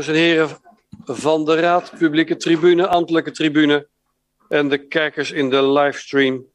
[0.00, 0.48] Dames en heren
[1.04, 3.88] van de Raad, publieke tribune, ambtelijke tribune
[4.48, 6.46] en de kijkers in de livestream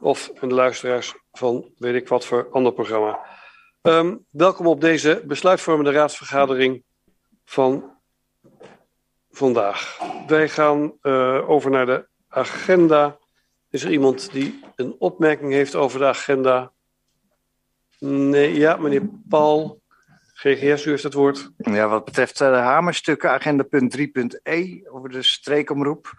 [0.00, 3.18] of de luisteraars van weet ik wat voor ander programma.
[3.82, 6.82] Um, welkom op deze besluitvormende raadsvergadering
[7.44, 7.96] van
[9.30, 9.98] vandaag.
[10.26, 13.18] Wij gaan uh, over naar de agenda.
[13.70, 16.72] Is er iemand die een opmerking heeft over de agenda?
[17.98, 19.81] Nee, ja, meneer Paul.
[20.42, 21.50] GGS, u heeft het woord.
[21.56, 26.12] Ja, wat betreft eh, de hamerstukken, agenda punt 3.e over de streekomroep.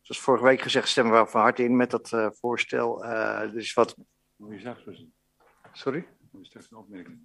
[0.00, 3.04] Zoals vorige week gezegd, stemmen we van harte in met dat uh, voorstel.
[3.04, 3.96] Uh, dus wat.
[4.36, 5.04] Moet je straks
[5.72, 6.06] Sorry?
[6.30, 7.18] Moet je straks een opmerking?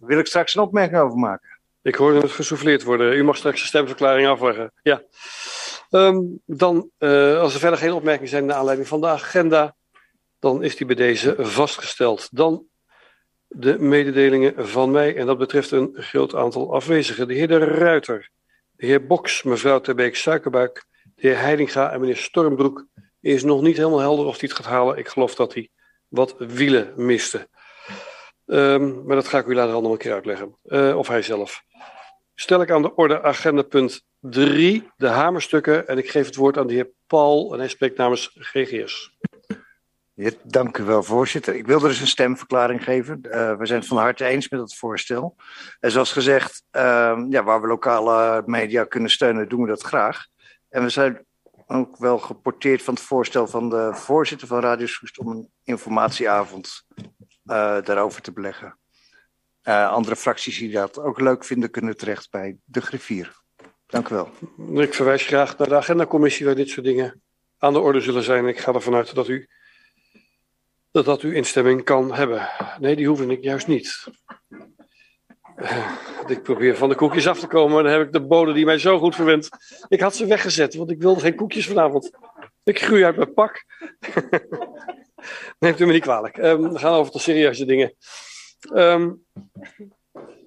[0.00, 1.58] Wil ik straks een opmerking over maken?
[1.82, 3.16] Ik hoorde het gesouffleerd worden.
[3.16, 4.72] U mag straks de stemverklaring afleggen.
[4.82, 5.02] Ja.
[5.90, 9.76] Um, dan, uh, als er verder geen opmerkingen zijn naar aanleiding van de agenda,
[10.38, 12.28] dan is die bij deze vastgesteld.
[12.32, 12.66] Dan
[13.48, 15.16] de mededelingen van mij.
[15.16, 17.28] En dat betreft een groot aantal afwezigen.
[17.28, 18.30] De heer De Ruiter,
[18.76, 22.86] de heer Boks, mevrouw Terbeek Suikerbuik, de heer Heidinga en meneer Stormbroek.
[23.20, 24.98] Is nog niet helemaal helder of hij het gaat halen.
[24.98, 25.68] Ik geloof dat hij
[26.08, 27.48] wat wielen miste.
[28.46, 30.56] Um, maar dat ga ik u later nog een keer uitleggen.
[30.64, 31.62] Uh, of hij zelf.
[32.34, 35.88] Stel ik aan de orde agenda punt 3, de hamerstukken.
[35.88, 39.16] En ik geef het woord aan de heer Paul en hij spreekt namens GGS.
[40.42, 41.54] Dank u wel, voorzitter.
[41.54, 43.20] Ik wilde dus een stemverklaring geven.
[43.22, 45.36] Uh, we zijn het van harte eens met het voorstel.
[45.80, 50.26] En zoals gezegd, uh, ja, waar we lokale media kunnen steunen, doen we dat graag.
[50.68, 51.24] En we zijn
[51.66, 56.84] ook wel geporteerd van het voorstel van de voorzitter van Radio Soest om een informatieavond
[56.96, 57.04] uh,
[57.82, 58.78] daarover te beleggen.
[59.62, 63.42] Uh, andere fracties die dat ook leuk vinden, kunnen terecht bij de griffier.
[63.86, 64.30] Dank u wel.
[64.82, 67.22] Ik verwijs graag naar de agendacommissie waar dit soort dingen
[67.58, 68.46] aan de orde zullen zijn.
[68.46, 69.48] Ik ga ervan uit dat u
[70.96, 72.48] dat dat u instemming kan hebben.
[72.80, 74.04] Nee, die hoefde ik juist niet.
[75.56, 75.90] Uh,
[76.26, 78.78] ik probeer van de koekjes af te komen, dan heb ik de bode die mij
[78.78, 79.48] zo goed verwendt.
[79.88, 82.10] Ik had ze weggezet, want ik wilde geen koekjes vanavond.
[82.64, 83.64] Ik groei uit mijn pak.
[85.58, 86.36] Neemt u me niet kwalijk.
[86.36, 87.94] Um, we gaan over tot serieuze dingen.
[88.74, 89.24] Um,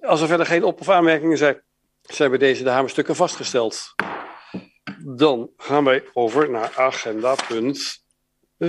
[0.00, 1.62] als er verder geen op- of aanmerkingen zijn,
[2.02, 3.94] zijn bij deze de hamerstukken vastgesteld.
[5.04, 8.02] Dan gaan wij over naar agenda punt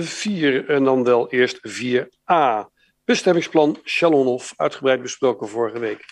[0.00, 2.70] 4 en dan wel eerst 4a.
[3.04, 6.04] Bestemmingsplan Chalonhof, uitgebreid besproken vorige week.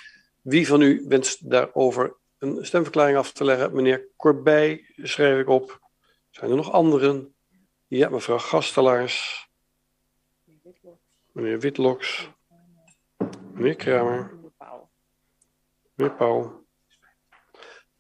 [0.42, 3.74] Wie van u wenst daarover een stemverklaring af te leggen?
[3.74, 5.80] Meneer Corbij schrijf ik op.
[6.30, 7.34] Zijn er nog anderen?
[7.86, 9.48] Ja, mevrouw Gastelaars.
[11.32, 12.30] Meneer Witloks.
[13.52, 14.38] Meneer Kramer.
[15.94, 16.64] Meneer Pauw.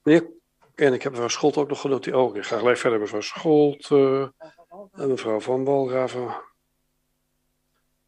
[0.02, 0.30] Meneer,
[0.74, 2.16] en ik heb mevrouw Scholt ook nog genoteerd.
[2.16, 3.90] Oh, ik ga gelijk verder mevrouw Scholt.
[4.70, 6.34] En mevrouw Van Walraven.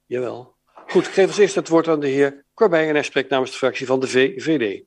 [0.07, 0.55] Jawel.
[0.87, 3.51] Goed, ik geef als eerste het woord aan de heer Corbijn en hij spreekt namens
[3.51, 4.85] de fractie van de VVD.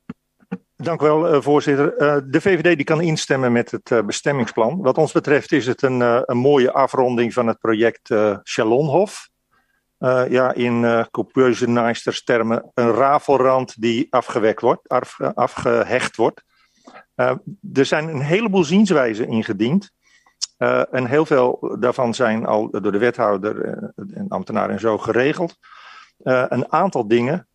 [0.76, 2.02] Dank u wel, uh, voorzitter.
[2.02, 4.82] Uh, de VVD die kan instemmen met het bestemmingsplan.
[4.82, 6.00] Wat ons betreft is het een,
[6.30, 9.30] een mooie afronding van het project Chalonhof.
[10.30, 16.44] ja, in Coupeuse termen een rafelrand die afgewekt wordt, af, afgehecht wordt.
[17.74, 19.94] er zijn een heleboel zienswijzen ingediend.
[20.58, 23.80] Uh, en heel veel daarvan zijn al door de wethouder
[24.14, 25.58] en ambtenaren en zo geregeld.
[26.24, 27.48] Uh, een aantal dingen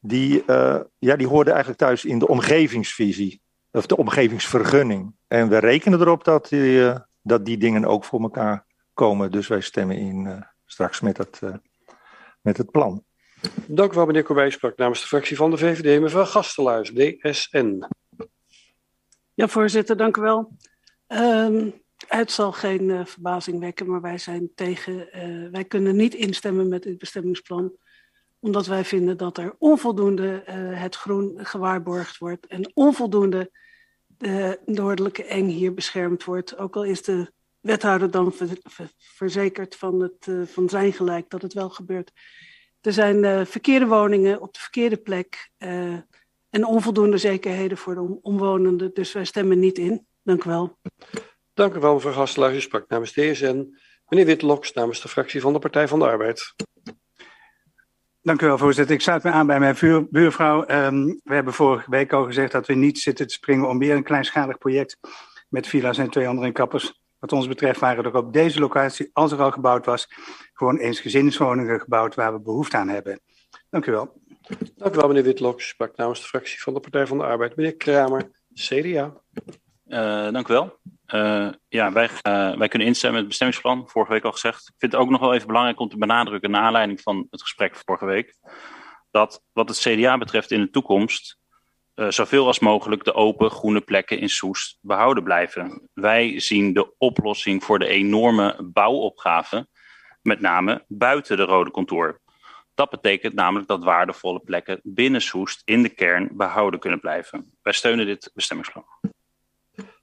[0.00, 5.14] die, uh, ja, die hoorden eigenlijk thuis in de omgevingsvisie, of de omgevingsvergunning.
[5.28, 9.30] En we rekenen erop dat die, dat die dingen ook voor elkaar komen.
[9.30, 11.40] Dus wij stemmen in straks met het,
[12.40, 13.04] met het plan.
[13.66, 14.50] Dank u wel, meneer Corbij.
[14.50, 17.86] Sprak namens de fractie van de VVD, mevrouw Gastelaars, DSN.
[19.34, 20.56] Ja, voorzitter, dank u wel.
[21.08, 21.74] Um,
[22.08, 24.92] het zal geen uh, verbazing wekken, maar wij zijn tegen.
[24.92, 27.72] Uh, wij kunnen niet instemmen met dit bestemmingsplan,
[28.38, 33.50] omdat wij vinden dat er onvoldoende uh, het groen gewaarborgd wordt en onvoldoende
[34.06, 36.58] de noordelijke eng hier beschermd wordt.
[36.58, 41.42] Ook al is de wethouder dan ver, ver, verzekerd van, het, van zijn gelijk dat
[41.42, 42.12] het wel gebeurt.
[42.80, 45.50] Er zijn verkeerde woningen op de verkeerde plek
[46.50, 50.06] en onvoldoende zekerheden voor de omwonenden, dus wij stemmen niet in.
[50.22, 50.78] Dank u wel.
[51.60, 52.54] Dank u wel, mevrouw Gastelaar.
[52.54, 53.74] U sprak namens DSN.
[54.08, 56.54] Meneer Witloks namens de fractie van de Partij van de Arbeid.
[58.22, 58.94] Dank u wel, voorzitter.
[58.94, 60.68] Ik sluit me aan bij mijn vuur, buurvrouw.
[60.68, 63.94] Um, we hebben vorige week al gezegd dat we niet zitten te springen om weer
[63.94, 64.98] een kleinschalig project
[65.48, 67.00] met villa's en twee andere kappers.
[67.18, 70.08] Wat ons betreft waren er op deze locatie, als er al gebouwd was,
[70.52, 73.20] gewoon eens gezinswoningen gebouwd waar we behoefte aan hebben.
[73.70, 74.20] Dank u wel.
[74.76, 75.68] Dank u wel, meneer Witloks.
[75.68, 77.56] Sprak namens de fractie van de Partij van de Arbeid.
[77.56, 79.14] Meneer Kramer, CDA.
[79.86, 80.78] Uh, dank u wel.
[81.12, 84.68] Uh, ja, wij, uh, wij kunnen instemmen met het bestemmingsplan, vorige week al gezegd.
[84.68, 87.42] Ik vind het ook nog wel even belangrijk om te benadrukken, naar aanleiding van het
[87.42, 88.34] gesprek vorige week,
[89.10, 91.38] dat wat het CDA betreft in de toekomst
[91.94, 95.88] uh, zoveel als mogelijk de open groene plekken in Soest behouden blijven.
[95.94, 99.68] Wij zien de oplossing voor de enorme bouwopgave
[100.22, 102.20] met name buiten de rode contour.
[102.74, 107.58] Dat betekent namelijk dat waardevolle plekken binnen Soest in de kern behouden kunnen blijven.
[107.62, 108.84] Wij steunen dit bestemmingsplan.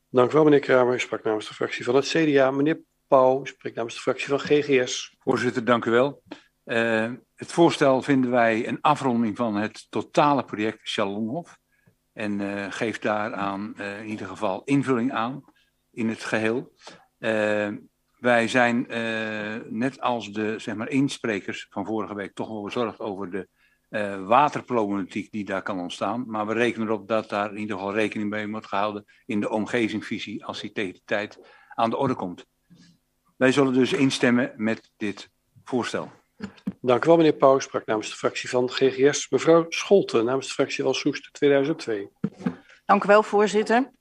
[0.09, 0.93] Dank u wel, meneer Kramer.
[0.93, 2.51] U sprak namens de fractie van het CDA.
[2.51, 5.15] Meneer Pauw spreekt namens de fractie van GGS.
[5.19, 6.21] Voorzitter, dank u wel.
[6.65, 11.57] Uh, het voorstel vinden wij een afronding van het totale project Chalonhof.
[12.13, 15.43] En uh, geeft daaraan uh, in ieder geval invulling aan
[15.91, 16.73] in het geheel.
[18.17, 18.85] wij zijn
[19.69, 23.47] net als de zeg maar, insprekers van vorige week toch wel bezorgd over de
[24.25, 26.23] waterproblematiek die daar kan ontstaan.
[26.27, 29.49] Maar we rekenen erop dat daar in ieder geval rekening mee wordt gehouden in de
[29.49, 31.39] omgevingsvisie als die tegen die tijd
[31.75, 32.45] aan de orde komt.
[33.37, 35.29] Wij zullen dus instemmen met dit
[35.63, 36.11] voorstel.
[36.81, 37.59] Dank u wel, meneer Pauw.
[37.59, 39.29] Sprak namens de fractie van GGS.
[39.29, 42.09] Mevrouw Scholten, namens de fractie van Soest 2002.
[42.85, 43.91] Dank u wel, voorzitter.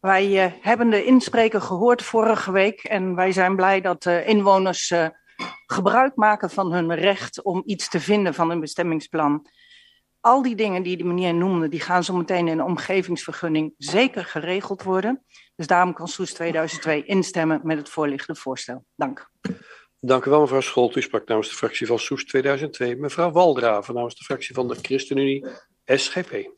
[0.00, 4.90] Wij uh, hebben de inspreker gehoord vorige week en wij zijn blij dat de inwoners
[4.90, 5.08] uh,
[5.66, 9.46] gebruik maken van hun recht om iets te vinden van een bestemmingsplan.
[10.20, 14.24] Al die dingen die de meneer noemde, die gaan zo meteen in de omgevingsvergunning zeker
[14.24, 15.24] geregeld worden.
[15.56, 18.84] Dus daarom kan Soes 2002 instemmen met het voorliggende voorstel.
[18.96, 19.30] Dank.
[20.00, 20.96] Dank u wel, mevrouw Scholt.
[20.96, 22.96] U sprak namens de fractie van Soes 2002.
[22.96, 25.46] Mevrouw Waldraven namens de fractie van de ChristenUnie
[25.84, 26.50] SGP.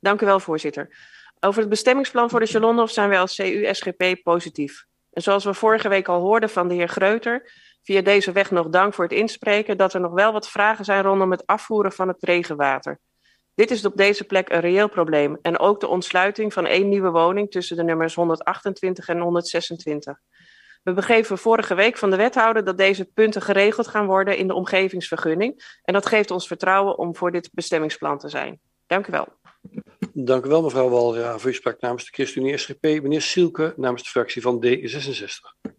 [0.00, 0.96] Dank u wel, voorzitter.
[1.40, 4.84] Over het bestemmingsplan voor de Chalonhof zijn wij als CU-SGP positief.
[5.10, 8.68] En zoals we vorige week al hoorden van de heer Greuter, via deze weg nog
[8.68, 12.08] dank voor het inspreken, dat er nog wel wat vragen zijn rondom het afvoeren van
[12.08, 12.98] het regenwater.
[13.54, 17.10] Dit is op deze plek een reëel probleem en ook de ontsluiting van één nieuwe
[17.10, 20.18] woning tussen de nummers 128 en 126.
[20.82, 24.54] We begeven vorige week van de wethouder dat deze punten geregeld gaan worden in de
[24.54, 25.78] omgevingsvergunning.
[25.82, 28.60] En dat geeft ons vertrouwen om voor dit bestemmingsplan te zijn.
[28.86, 29.26] Dank u wel.
[30.12, 31.50] Dank u wel, mevrouw Walraven.
[31.50, 32.82] U sprak namens de ChristenUnie SGP.
[32.82, 35.70] Meneer Sielke namens de fractie van D66.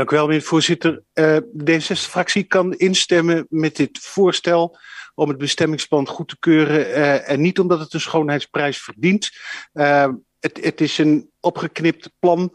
[0.00, 1.02] Dank u wel, meneer voorzitter.
[1.14, 4.78] Uh, de D66-fractie kan instemmen met dit voorstel
[5.14, 6.88] om het bestemmingsplan goed te keuren.
[6.88, 9.30] Uh, en niet omdat het een schoonheidsprijs verdient.
[9.72, 10.08] Uh,
[10.38, 12.54] het, het, is een opgeknipt plan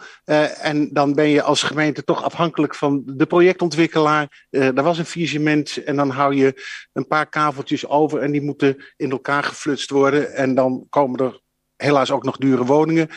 [0.61, 4.47] en dan ben je als gemeente toch afhankelijk van de projectontwikkelaar.
[4.49, 6.63] Uh, er was een visement en dan hou je
[6.93, 10.33] een paar kaveltjes over en die moeten in elkaar geflutst worden.
[10.33, 11.39] En dan komen er
[11.75, 13.09] helaas ook nog dure woningen.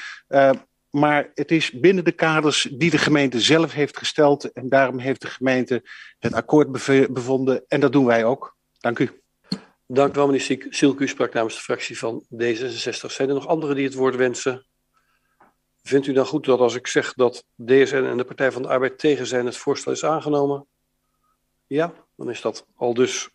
[0.98, 4.52] Maar het is binnen de kaders die de gemeente zelf heeft gesteld.
[4.52, 5.82] En daarom heeft de gemeente
[6.18, 6.72] het akkoord
[7.12, 7.64] bevonden.
[7.68, 8.56] En dat doen wij ook.
[8.78, 9.20] Dank u.
[9.86, 11.02] Dank u wel, meneer Silke.
[11.02, 13.10] U sprak namens de fractie van D66.
[13.10, 14.66] Zijn er nog anderen die het woord wensen?
[15.82, 18.68] Vindt u dan goed dat als ik zeg dat DSN en de Partij van de
[18.68, 20.66] Arbeid tegen zijn, het voorstel is aangenomen?
[21.66, 23.28] Ja, dan is dat al dus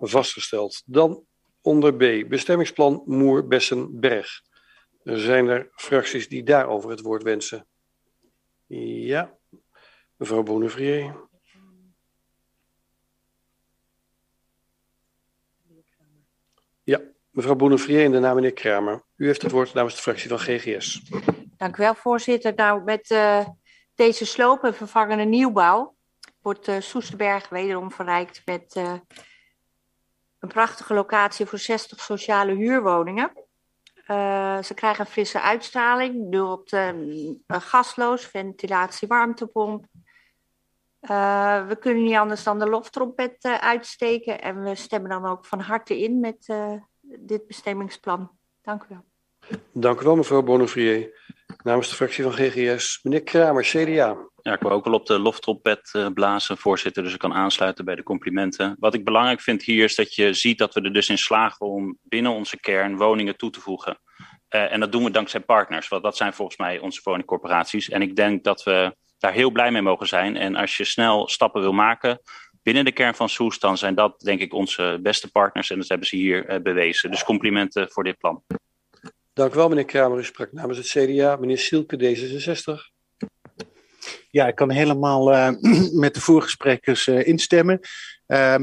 [0.00, 0.82] vastgesteld.
[0.86, 1.24] Dan
[1.62, 4.48] onder B, bestemmingsplan Moer-Bessen-Berg.
[5.02, 7.66] Zijn er fracties die daarover het woord wensen?
[8.66, 9.34] Ja,
[10.16, 11.28] mevrouw Bonnevrier.
[16.82, 17.00] Ja,
[17.30, 19.02] mevrouw Bonnevrier en daarna meneer Kramer.
[19.16, 21.02] U heeft het woord namens de fractie van GGS.
[21.56, 22.54] Dank u wel, voorzitter.
[22.54, 23.48] Nou, met uh,
[23.94, 25.96] deze sloop en vervangende nieuwbouw
[26.42, 28.94] wordt uh, Soesterberg wederom verrijkt met uh,
[30.38, 33.32] een prachtige locatie voor 60 sociale huurwoningen.
[34.64, 39.84] Ze krijgen een frisse uitstraling, nu op de gasloos, ventilatie, warmtepomp.
[41.68, 46.02] we kunnen niet anders dan de loftrompet uitsteken en we stemmen dan ook van harte
[46.02, 46.54] in met
[47.00, 48.30] dit bestemmingsplan.
[48.62, 49.04] Dank u wel.
[49.72, 51.29] Dank u wel, mevrouw Bonnevrier.
[51.62, 54.16] Namens de fractie van GGS, meneer Kramer, CDA.
[54.42, 57.84] Ja, ik wil ook wel op de loftrompet uh, blazen, voorzitter, dus ik kan aansluiten
[57.84, 58.76] bij de complimenten.
[58.78, 61.66] Wat ik belangrijk vind hier is dat je ziet dat we er dus in slagen
[61.66, 64.00] om binnen onze kern woningen toe te voegen.
[64.54, 67.88] Uh, en dat doen we dankzij partners, want dat zijn volgens mij onze woningcorporaties.
[67.88, 70.36] En ik denk dat we daar heel blij mee mogen zijn.
[70.36, 72.20] En als je snel stappen wil maken
[72.62, 75.70] binnen de kern van Soes, dan zijn dat denk ik onze beste partners.
[75.70, 77.10] En dat hebben ze hier uh, bewezen.
[77.10, 78.42] Dus complimenten voor dit plan.
[79.32, 80.18] Dank u wel, meneer Kramer.
[80.18, 81.36] U sprak namens het CDA.
[81.36, 82.98] Meneer Sielke, D66.
[84.30, 85.50] Ja, ik kan helemaal uh,
[86.04, 87.80] met de voorgesprekers uh, instemmen.
[88.26, 88.54] Uh,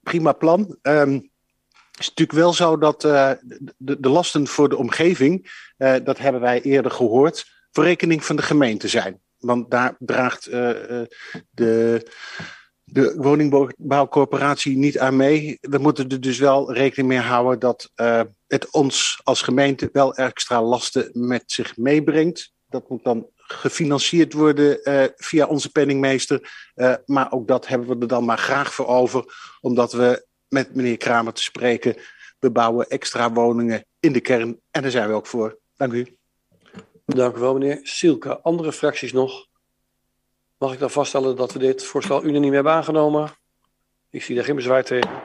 [0.00, 0.78] prima plan.
[0.82, 1.32] Um,
[1.90, 3.30] het is natuurlijk wel zo dat uh,
[3.76, 8.42] de, de, lasten voor de omgeving, dat hebben wij eerder gehoord, voor rekening van de
[8.42, 9.20] gemeente zijn.
[9.38, 10.44] Want daar draagt
[11.50, 12.06] de
[12.84, 15.58] de woningbouwcorporatie niet aan mee.
[15.60, 20.14] We moeten er dus wel rekening mee houden dat uh, het ons als gemeente wel
[20.14, 22.52] extra lasten met zich meebrengt.
[22.68, 26.52] Dat moet dan gefinancierd worden uh, via onze penningmeester.
[26.74, 29.24] Uh, maar ook dat hebben we er dan maar graag voor over,
[29.60, 31.96] omdat we met meneer Kramer te spreken
[32.38, 35.58] We bouwen extra woningen in de kern en daar zijn we ook voor.
[35.76, 36.16] Dank u.
[37.06, 38.40] Dank u wel, meneer Sielke.
[38.40, 39.46] Andere fracties nog?
[40.64, 43.30] Mag ik dan vaststellen dat we dit voorstel unaniem hebben aangenomen?
[44.10, 45.22] Ik zie daar geen bezwaar tegen.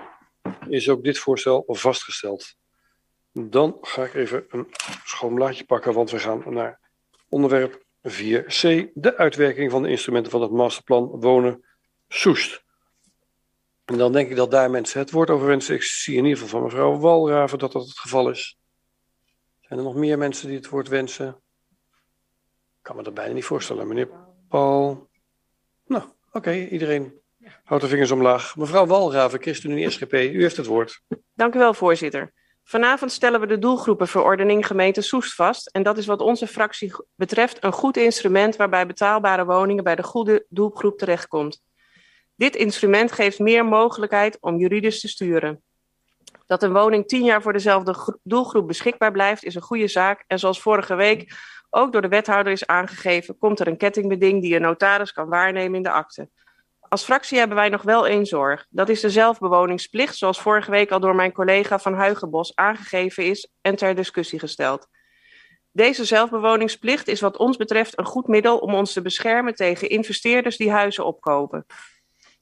[0.68, 2.56] Is ook dit voorstel vastgesteld?
[3.32, 4.68] Dan ga ik even een
[5.04, 6.80] schoon blaadje pakken, want we gaan naar
[7.30, 11.66] onderwerp 4c, de uitwerking van de instrumenten van het masterplan wonen
[12.08, 12.64] Soest.
[13.86, 15.76] En dan denk ik dat daar mensen het woord over wensen.
[15.76, 18.60] Ik zie in ieder geval van mevrouw Walraven dat dat het geval is.
[19.60, 21.28] Zijn er nog meer mensen die het woord wensen?
[22.78, 23.88] Ik kan me dat bijna niet voorstellen.
[23.88, 24.10] Meneer
[24.48, 25.09] Paul.
[25.90, 27.14] Nou, oké, iedereen
[27.64, 28.56] houdt de vingers omlaag.
[28.56, 31.02] Mevrouw Walraven, ChristenUnie SGP, u heeft het woord.
[31.34, 32.34] Dank u wel, voorzitter.
[32.64, 35.70] Vanavond stellen we de doelgroepenverordening gemeente Soest vast.
[35.70, 40.04] En dat is wat onze fractie betreft een goed instrument waarbij betaalbare woningen bij de
[40.04, 41.62] goede doelgroep terechtkomt.
[42.36, 45.64] Dit instrument geeft meer mogelijkheid om juridisch te sturen.
[46.46, 50.24] Dat een woning tien jaar voor dezelfde doelgroep beschikbaar blijft, is een goede zaak.
[50.28, 51.34] En zoals vorige week
[51.70, 55.76] ook door de wethouder is aangegeven, komt er een kettingbeding die een notaris kan waarnemen
[55.76, 56.30] in de akte.
[56.80, 58.66] Als fractie hebben wij nog wel één zorg.
[58.70, 63.52] Dat is de zelfbewoningsplicht, zoals vorige week al door mijn collega van Huigenbos aangegeven is
[63.62, 64.88] en ter discussie gesteld.
[65.72, 70.58] Deze zelfbewoningsplicht is wat ons betreft een goed middel om ons te beschermen tegen investeerders
[70.58, 71.66] die huizen opkopen.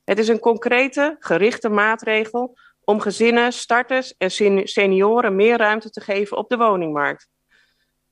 [0.04, 4.32] Het is een concrete, gerichte maatregel om gezinnen, starters en
[4.68, 7.28] senioren meer ruimte te geven op de woningmarkt.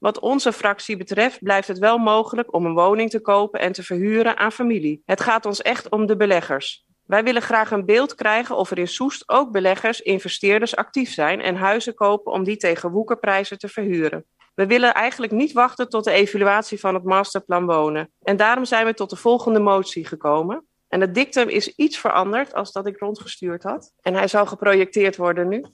[0.05, 3.83] Wat onze fractie betreft blijft het wel mogelijk om een woning te kopen en te
[3.83, 5.01] verhuren aan familie.
[5.05, 6.85] Het gaat ons echt om de beleggers.
[7.05, 11.41] Wij willen graag een beeld krijgen of er in Soest ook beleggers, investeerders actief zijn
[11.41, 14.25] en huizen kopen om die tegen woekerprijzen te verhuren.
[14.55, 18.11] We willen eigenlijk niet wachten tot de evaluatie van het masterplan wonen.
[18.21, 20.67] En daarom zijn we tot de volgende motie gekomen.
[20.87, 23.93] En het dictum is iets veranderd als dat ik rondgestuurd had.
[24.01, 25.65] En hij zal geprojecteerd worden nu.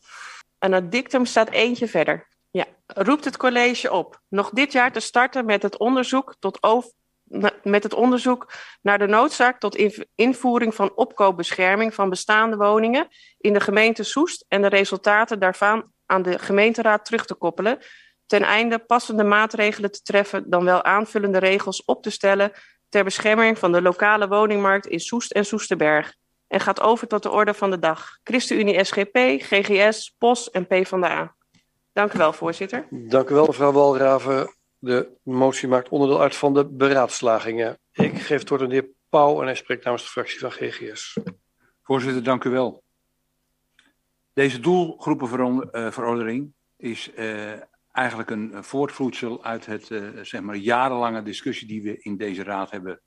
[0.59, 2.29] En het dictum staat eentje verder.
[2.51, 6.59] Ja, roept het college op nog dit jaar te starten met het onderzoek, tot
[7.63, 13.59] met het onderzoek naar de noodzaak tot invoering van opkoopbescherming van bestaande woningen in de
[13.59, 17.77] gemeente Soest en de resultaten daarvan aan de gemeenteraad terug te koppelen,
[18.25, 22.51] ten einde passende maatregelen te treffen, dan wel aanvullende regels op te stellen
[22.89, 26.15] ter bescherming van de lokale woningmarkt in Soest en Soesterberg.
[26.47, 28.17] En gaat over tot de orde van de dag.
[28.23, 31.35] ChristenUnie SGP, GGS, POS en PvdA.
[31.93, 32.87] Dank u wel, voorzitter.
[32.89, 34.55] Dank u wel, mevrouw Walraven.
[34.79, 37.79] De motie maakt onderdeel uit van de beraadslagingen.
[37.91, 40.51] Ik geef het woord aan de heer Pauw en hij spreekt namens de fractie van
[40.51, 41.17] GGS.
[41.83, 42.83] Voorzitter, dank u wel.
[44.33, 47.51] Deze doelgroepenverordening is uh,
[47.91, 52.71] eigenlijk een voortvloedsel uit het uh, zeg maar jarenlange discussie die we in deze raad
[52.71, 53.01] hebben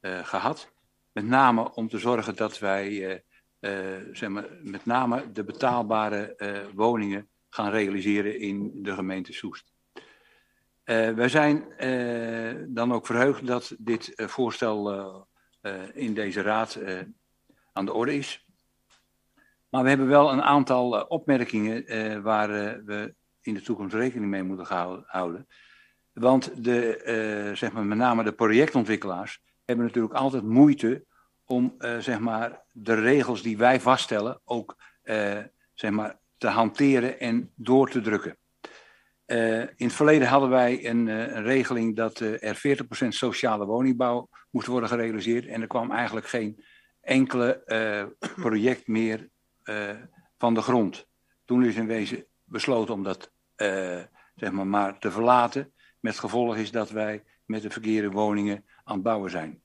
[0.00, 0.72] uh, gehad.
[1.12, 3.22] Met name om te zorgen dat wij
[4.12, 6.36] zeg maar, met name de betaalbare
[6.74, 9.72] woningen gaan realiseren in de gemeente Soest.
[10.84, 15.26] Uh, wij zijn uh, dan ook verheugd dat dit uh, voorstel
[15.92, 16.78] in deze raad
[17.72, 18.46] aan de orde is.
[19.68, 22.48] Maar we hebben wel een aantal opmerkingen waar
[22.84, 25.46] we in de toekomst rekening mee moeten houden.
[26.12, 31.04] Want de, zeg maar, met name de projectontwikkelaars hebben natuurlijk altijd moeite
[31.44, 34.76] om zeg maar, de regels die wij vaststellen ook
[35.74, 38.36] zeg maar, te hanteren en door te drukken.
[39.28, 43.66] Uh, in het verleden hadden wij een, uh, een regeling dat uh, er 40% sociale
[43.66, 45.46] woningbouw moest worden gerealiseerd.
[45.46, 46.64] En er kwam eigenlijk geen
[47.00, 47.62] enkele
[48.46, 49.28] project meer
[50.38, 51.06] van de grond.
[51.44, 53.30] Toen is in wezen besloten om dat
[54.34, 55.72] zeg maar, maar te verlaten.
[56.00, 59.62] Met gevolg is dat wij met de verkeerde woningen aan het bouwen zijn.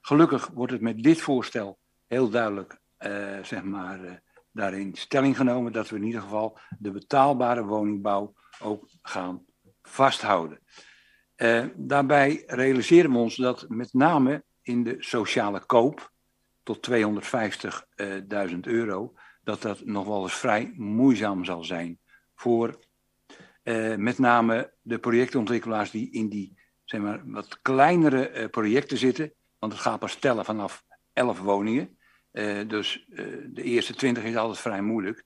[0.00, 2.80] Gelukkig wordt het met dit voorstel heel duidelijk
[3.42, 9.44] zeg maar, daarin stelling genomen dat we in ieder geval de betaalbare woningbouw ook gaan
[9.82, 10.60] vasthouden.
[11.36, 16.12] Uh, daarbij realiseren we ons dat met name in de sociale koop
[16.62, 16.98] tot 250.000
[17.96, 19.12] uh, euro,
[19.44, 21.98] dat dat nog wel eens vrij moeizaam zal zijn
[22.34, 22.78] voor
[23.62, 29.32] uh, met name de projectontwikkelaars die in die zeg maar, wat kleinere projecten zitten.
[29.58, 31.98] Want het gaat pas tellen vanaf 11 woningen.
[32.32, 35.24] Uh, dus uh, de eerste twintig is altijd vrij moeilijk.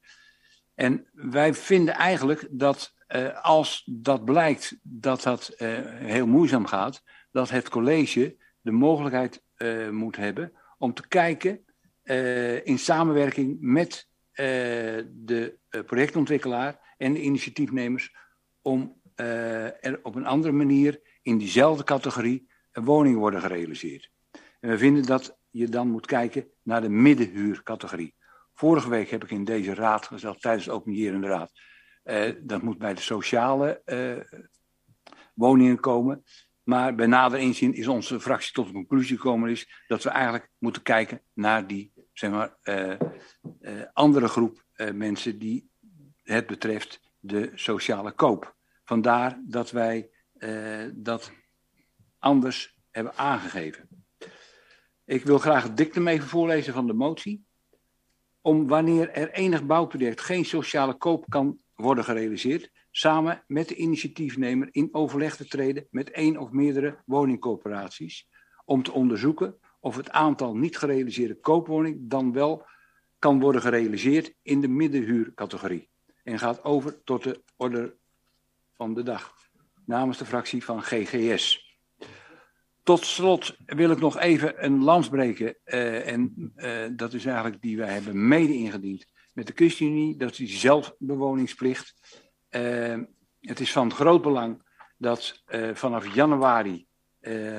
[0.75, 7.51] En wij vinden eigenlijk dat uh, als dat blijkt dat dat heel moeizaam gaat, dat
[7.51, 9.43] het college de mogelijkheid
[9.91, 11.65] moet hebben om te kijken
[12.65, 18.15] in samenwerking met de projectontwikkelaar en de initiatiefnemers
[18.63, 24.11] om er op een andere manier in diezelfde categorie woningen worden gerealiseerd.
[24.61, 28.15] En we vinden dat je dan moet kijken naar de middenhuurcategorie.
[28.55, 31.53] Vorige week heb ik in deze raad gezegd, tijdens de openierende raad,
[32.41, 33.83] dat moet bij de sociale
[35.35, 36.25] woningen komen.
[36.63, 40.51] Maar bij nader inzien is onze fractie tot de conclusie gekomen is dat we eigenlijk
[40.59, 42.57] moeten kijken naar die zeg maar,
[43.93, 45.71] andere groep mensen die
[46.23, 48.57] het betreft de sociale koop.
[48.85, 50.11] Vandaar dat wij
[50.93, 51.33] dat
[52.19, 53.89] anders hebben aangegeven.
[55.07, 57.45] Ik wil graag het dictum even voorlezen van de motie.
[58.41, 64.69] Om wanneer er enig bouwproject geen sociale koop kan worden gerealiseerd, samen met de initiatiefnemer
[64.71, 68.29] in overleg te treden met één of meerdere woningcorporaties,
[68.65, 72.67] om te onderzoeken of het aantal niet gerealiseerde koopwoningen dan wel
[73.19, 75.89] kan worden gerealiseerd in de middenhuurcategorie.
[76.23, 77.97] En gaat over tot de orde
[78.73, 79.35] van de dag
[79.87, 81.64] namens de fractie van GGS.
[82.85, 85.57] Tot slot wil ik nog even een lans breken.
[85.65, 90.17] Uh, en uh, dat is eigenlijk die wij hebben mede ingediend met de ChristenUnie.
[90.17, 91.95] Dat is die zelfbewoningsplicht.
[92.51, 92.99] Uh,
[93.41, 94.63] het is van groot belang
[94.97, 96.87] dat vanaf januari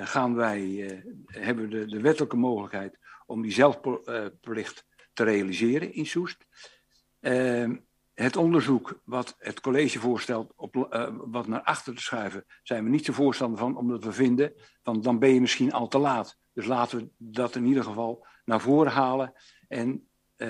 [0.01, 6.45] gaan wij, hebben we de, de wettelijke mogelijkheid om die zelfplicht te realiseren in Soest
[8.15, 12.89] het onderzoek wat het college voorstelt, op, uh, wat naar achter te schuiven, zijn we
[12.89, 14.53] niet zo voorstander van, omdat we vinden,
[14.83, 16.37] van dan ben je misschien al te laat.
[16.53, 19.33] Dus laten we dat in ieder geval naar voren halen.
[19.67, 20.07] En
[20.37, 20.47] uh,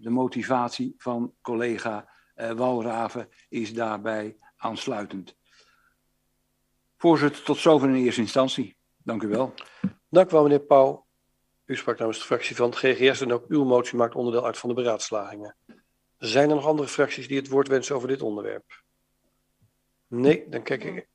[0.00, 5.36] de motivatie van collega uh, Walraven is daarbij aansluitend.
[6.96, 8.76] Voorzitter, tot zover in eerste instantie.
[8.96, 9.54] Dank u wel.
[10.08, 11.06] Dank u wel, meneer Pauw.
[11.64, 14.58] U sprak namens de fractie van het GGS en ook uw motie maakt onderdeel uit
[14.58, 15.56] van de beraadslagingen.
[16.20, 18.82] Zijn er nog andere fracties die het woord wensen over dit onderwerp?
[20.06, 21.06] Nee, dan kijk ik.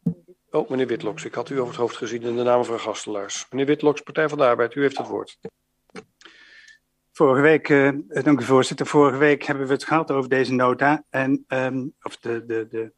[0.50, 3.46] Oh, meneer Witloks, ik had u over het hoofd gezien in de naam van Gastelaars.
[3.50, 5.38] Meneer Witloks, Partij van de Arbeid, u heeft het woord.
[7.12, 11.04] Vorige week, uh, dank u voorzitter, vorige week hebben we het gehad over deze nota,
[11.10, 12.92] en, um, of de, de, de,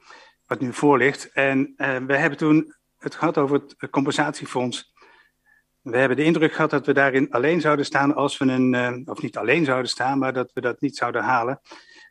[0.46, 1.32] wat nu voor ligt.
[1.32, 4.94] En uh, we hebben toen het gehad over het compensatiefonds.
[5.82, 8.98] We hebben de indruk gehad dat we daarin alleen zouden staan als we een, uh,
[9.06, 11.62] of niet alleen zouden staan, maar dat we dat niet zouden halen.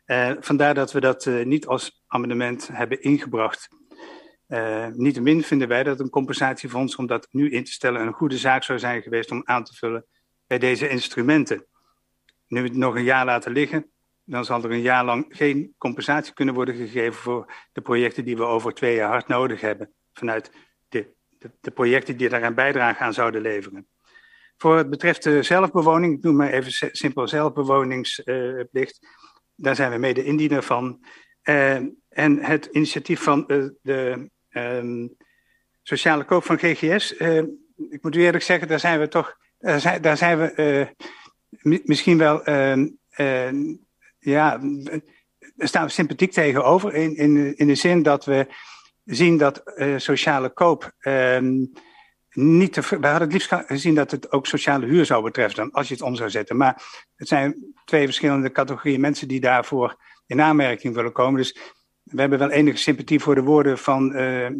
[0.07, 3.67] Uh, vandaar dat we dat uh, niet als amendement hebben ingebracht.
[4.47, 8.37] Uh, Niettemin vinden wij dat een compensatiefonds, om dat nu in te stellen, een goede
[8.37, 10.05] zaak zou zijn geweest om aan te vullen
[10.47, 11.65] bij deze instrumenten.
[12.47, 13.91] Nu we het nog een jaar laten liggen,
[14.23, 18.37] dan zal er een jaar lang geen compensatie kunnen worden gegeven voor de projecten die
[18.37, 20.51] we over twee jaar hard nodig hebben, vanuit
[20.89, 21.13] de,
[21.61, 23.87] de, projecten die daaraan bijdrage aan zouden leveren.
[24.57, 28.99] Voor het betreft de zelfbewoning, ik noem maar even simpel zelfbewoningsplicht,
[29.57, 31.05] daar zijn we mede indiener van.
[31.43, 31.75] Uh,
[32.09, 35.15] en het initiatief van uh, de um,
[35.83, 37.37] sociale koop van GGS, uh,
[37.89, 39.37] ik moet u eerlijk zeggen, daar zijn we toch,
[40.01, 40.95] daar zijn, we
[41.61, 42.87] misschien wel, ehm,
[44.19, 44.57] ja,
[45.55, 46.93] daar staan we sympathiek tegenover.
[46.93, 48.47] In, in, in de zin dat we
[49.03, 49.63] zien dat
[49.97, 50.91] sociale koop
[52.37, 55.87] niet we hadden het liefst gezien dat het ook sociale huur zou betreffen, dan, als
[55.87, 56.57] je het om zou zetten.
[56.57, 56.83] Maar
[57.15, 59.95] het zijn twee verschillende categorieën mensen die daarvoor
[60.25, 61.37] in aanmerking willen komen.
[61.37, 61.57] Dus
[62.03, 64.55] we hebben wel enige sympathie voor de woorden van uh, uh,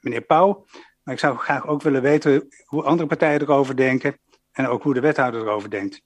[0.00, 0.66] meneer Pauw.
[1.02, 4.18] Maar ik zou graag ook willen weten hoe andere partijen erover denken
[4.52, 6.02] en ook hoe de wethouder erover denkt.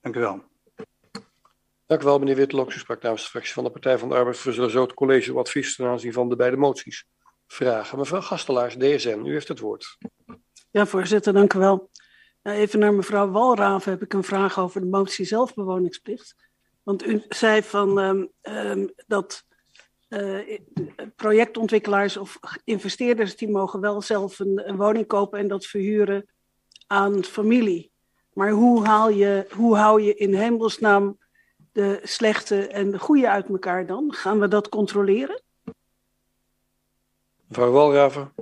[0.00, 0.42] Dank u wel.
[1.86, 2.76] Dank u wel, meneer Witloks.
[2.76, 4.42] U sprak namens de fractie van de Partij van de Arbeid.
[4.42, 7.06] We zullen zo het college op advies ten aanzien van de beide moties
[7.48, 7.98] vragen.
[7.98, 9.98] Mevrouw Gastelaars, DSN, u heeft het woord.
[10.70, 11.90] Ja, voorzitter, dank u wel.
[12.42, 16.34] Even naar mevrouw Walraven heb ik een vraag over de motie zelfbewoningsplicht.
[16.82, 19.44] Want u zei van um, um, dat
[20.08, 20.58] uh,
[21.16, 26.26] projectontwikkelaars of investeerders die mogen wel zelf een, een, woning kopen en dat verhuren
[26.86, 27.92] aan familie.
[28.32, 31.18] Maar hoe, haal je, hoe hou je in hemelsnaam
[31.72, 34.12] de slechte en de goede uit elkaar dan?
[34.12, 35.42] Gaan we dat controleren?
[37.48, 38.34] Mevrouw Walraven.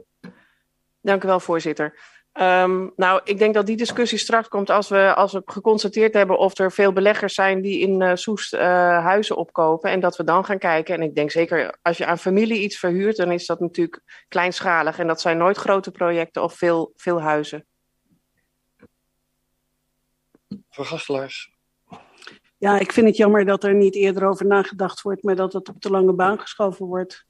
[1.01, 2.15] Dank u wel, voorzitter.
[2.41, 6.39] Um, nou, ik denk dat die discussie straks komt als we, als we geconstateerd hebben
[6.39, 8.61] of er veel beleggers zijn die in uh, Soest uh,
[9.05, 9.91] huizen opkopen.
[9.91, 10.95] En dat we dan gaan kijken.
[10.95, 14.99] En ik denk zeker als je aan familie iets verhuurt, dan is dat natuurlijk kleinschalig.
[14.99, 17.67] En dat zijn nooit grote projecten of veel, veel huizen.
[20.71, 21.55] Van Gastelaars.
[22.59, 25.69] Ja, ik vind het jammer dat er niet eerder over nagedacht wordt, maar dat het
[25.69, 27.26] op de lange baan geschoven wordt.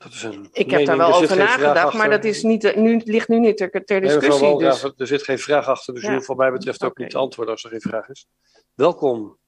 [0.00, 3.28] Dat is een ik heb daar wel over nagedacht, maar dat is niet, nu, ligt
[3.28, 4.46] nu niet ter, ter discussie.
[4.46, 4.82] Nee, dus...
[4.82, 6.10] Er zit geen vraag achter, dus ja.
[6.10, 7.04] u hoeft wat mij betreft ook okay.
[7.04, 8.26] niet te antwoorden als er geen vraag is.
[8.74, 9.38] Welkom,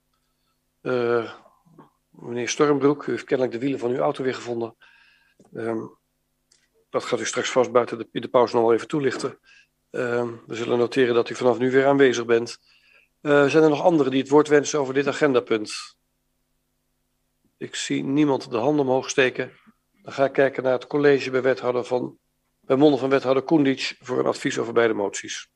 [0.81, 1.31] uh,
[2.09, 3.05] meneer Stormbroek.
[3.05, 4.75] U heeft kennelijk de wielen van uw auto weer gevonden.
[5.53, 5.97] Um,
[6.89, 9.39] dat gaat u straks vast buiten de, de pauze nog wel even toelichten.
[9.91, 12.57] Um, we zullen noteren dat u vanaf nu weer aanwezig bent.
[13.21, 15.97] Uh, zijn er nog anderen die het woord wensen over dit agendapunt?
[17.57, 19.51] Ik zie niemand de hand omhoog steken.
[20.03, 22.17] Dan ga ik kijken naar het college bij, wethouder van,
[22.61, 25.49] bij monden van wethouder Koendic voor een advies over beide moties.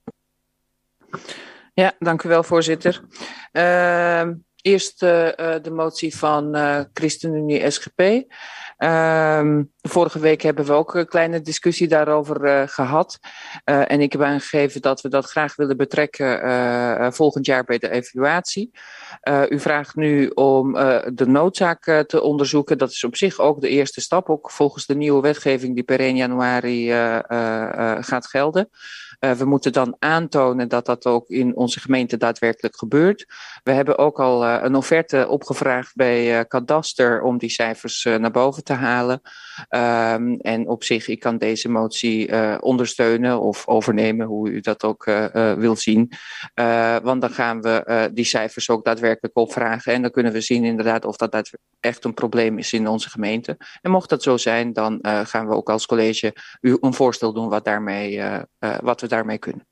[1.74, 3.02] Ja, dank u wel, voorzitter.
[3.52, 4.28] Uh,
[4.62, 5.10] eerst uh,
[5.62, 8.02] de motie van uh, ChristenUnie SGP.
[8.78, 13.20] Uh, vorige week hebben we ook een kleine discussie daarover uh, gehad.
[13.66, 17.78] Uh, en ik heb aangegeven dat we dat graag willen betrekken uh, volgend jaar bij
[17.78, 18.72] de evaluatie.
[19.50, 20.74] u vraagt nu om
[21.14, 22.78] de noodzaak te onderzoeken.
[22.78, 26.00] Dat is op zich ook de eerste stap, ook volgens de nieuwe wetgeving die per
[26.00, 26.92] 1 januari
[28.02, 28.70] gaat gelden.
[29.20, 33.26] Uh, we moeten dan aantonen dat dat ook in onze gemeente daadwerkelijk gebeurt.
[33.64, 38.32] We hebben ook al uh, een offerte opgevraagd bij uh, Kadaster om die cijfers naar
[38.32, 39.22] boven te halen.
[39.70, 45.06] Um, en op zich, ik kan deze motie ondersteunen of overnemen, hoe u dat ook
[45.58, 46.12] wil zien.
[47.04, 49.94] want dan gaan we die cijfers ook daadwerkelijk opvragen.
[49.94, 53.58] En dan kunnen we zien inderdaad of dat echt een probleem is in onze gemeente.
[53.82, 57.50] En mocht dat zo zijn, dan gaan we ook als college u een voorstel doen
[57.50, 58.22] wat, daarmee,
[58.80, 59.68] wat we daarmee kunnen.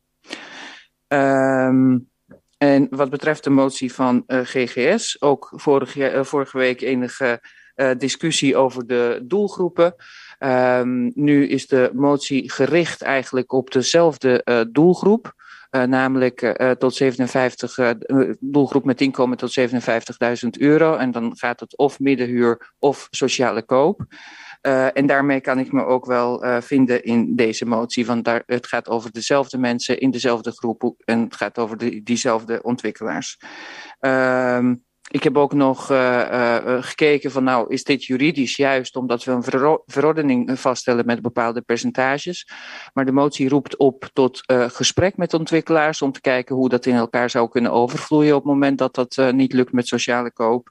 [1.07, 2.09] Um,
[2.57, 7.41] en wat betreft de motie van uh, GGS, ook vorige, uh, vorige week enige
[7.75, 9.95] uh, discussie over de doelgroepen.
[10.39, 15.33] Um, nu is de motie gericht eigenlijk op dezelfde doelgroep.
[15.69, 17.95] namelijk tot 57,
[18.39, 20.95] doelgroep met inkomen tot 57.000 euro.
[20.95, 24.05] En dan gaat het of middenhuur of sociale koop.
[24.65, 28.43] Uh, en daarmee kan ik me ook wel uh, vinden in deze motie, want daar,
[28.45, 33.39] het gaat over dezelfde mensen in dezelfde groep en het gaat over de, diezelfde ontwikkelaars.
[34.01, 34.71] Uh,
[35.11, 39.31] ik heb ook nog uh, uh, gekeken van nou, is dit juridisch juist omdat we
[39.31, 42.49] een ver verordening vaststellen met bepaalde percentages.
[42.93, 46.95] Maar de motie roept op tot gesprek met ontwikkelaars om te kijken hoe dat in
[46.95, 50.69] elkaar zou kunnen overvloeien op het moment dat dat niet lukt met sociale koop.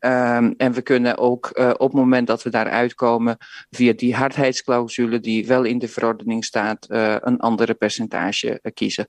[0.00, 3.36] Um, en we kunnen ook op het moment dat we daar uitkomen
[3.70, 9.06] via die hardheidsclausule die wel in de verordening staat, een andere percentage kiezen.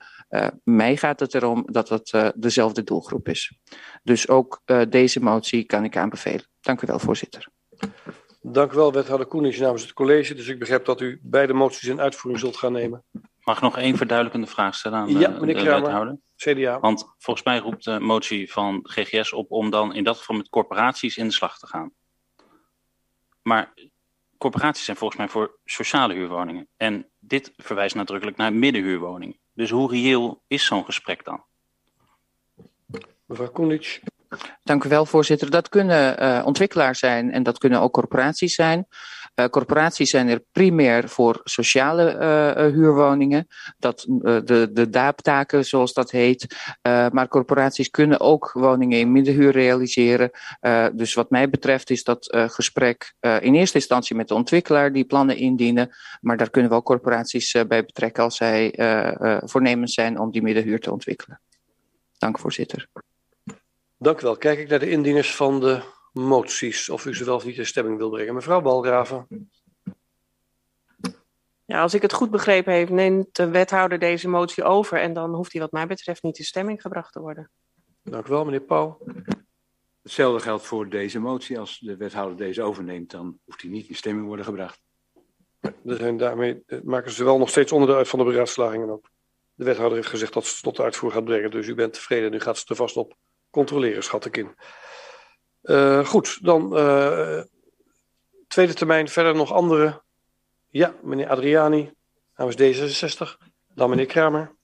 [0.63, 3.57] mij gaat het erom dat het dezelfde doelgroep is.
[4.03, 6.45] Dus ook uh, deze motie kan ik aanbevelen.
[6.61, 7.47] Dank u wel, voorzitter.
[8.41, 10.33] Dank u wel, wethouder Koenig namens het college.
[10.33, 13.03] Dus ik begrijp dat u beide moties in uitvoering zult gaan nemen.
[13.41, 16.17] Mag ik nog één verduidelijkende vraag stellen aan ja, de, meneer de Kramer, wethouder?
[16.35, 16.79] CDA.
[16.79, 20.49] Want volgens mij roept de motie van GGS op om dan in dat geval met
[20.49, 21.91] corporaties in de slag te gaan.
[23.41, 23.73] Maar
[24.37, 26.67] corporaties zijn volgens mij voor sociale huurwoningen.
[26.77, 29.37] En dit verwijst nadrukkelijk naar middenhuurwoningen.
[29.53, 31.43] Dus hoe reëel is zo'n gesprek dan?
[33.25, 34.01] Mevrouw Koenic.
[34.63, 35.49] Dank u wel, voorzitter.
[35.49, 38.87] Dat kunnen uh, ontwikkelaars zijn en dat kunnen ook corporaties zijn.
[39.35, 44.05] Uh, corporaties zijn er primair voor sociale uh, huurwoningen, dat,
[44.43, 46.55] de, de DAAP-taken zoals dat heet.
[47.11, 50.31] maar corporaties kunnen ook woningen in middenhuur realiseren.
[50.93, 55.37] dus wat mij betreft is dat gesprek in eerste instantie met de ontwikkelaar die plannen
[55.37, 55.95] indienen.
[56.21, 58.73] Maar daar kunnen we ook corporaties bij betrekken als zij
[59.45, 61.39] voornemens zijn om die middenhuur te ontwikkelen.
[62.17, 62.87] Dank voorzitter.
[63.99, 64.37] Dank u wel.
[64.37, 65.81] Kijk ik naar de indieners van de
[66.11, 68.33] moties, of u ze wel of niet in stemming wil brengen.
[68.33, 69.49] Mevrouw Balgraven.
[71.65, 75.33] Ja, als ik het goed begrepen heb, neemt de wethouder deze motie over en dan
[75.33, 77.51] hoeft hij wat mij betreft niet in stemming gebracht te worden.
[78.03, 78.97] Dank u wel, meneer Pauw.
[80.01, 81.59] Hetzelfde geldt voor deze motie.
[81.59, 84.81] Als de wethouder deze overneemt, dan hoeft hij niet in stemming worden gebracht.
[85.83, 89.09] Zijn daarmee maken ze wel nog steeds onderdeel uit van de beraadslagingen ook.
[89.53, 91.93] De wethouder heeft gezegd dat ze het tot de uitvoer gaat brengen, dus u bent
[91.93, 92.31] tevreden.
[92.31, 93.15] Nu gaat ze er vast op
[93.57, 94.55] controleren, schat ik in.
[95.63, 97.41] Uh, goed, dan uh,
[98.47, 100.01] tweede termijn verder nog andere.
[100.67, 101.91] Ja, meneer Adriani
[102.35, 103.37] namens D66.
[103.73, 104.55] Dan meneer Kramer.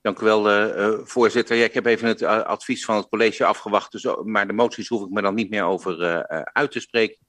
[0.00, 1.64] Dank u wel, uh, voorzitter.
[1.64, 5.10] Ik heb even het advies van het college afgewacht, dus, maar de moties hoef ik
[5.10, 7.26] me dan niet meer over uit te spreken.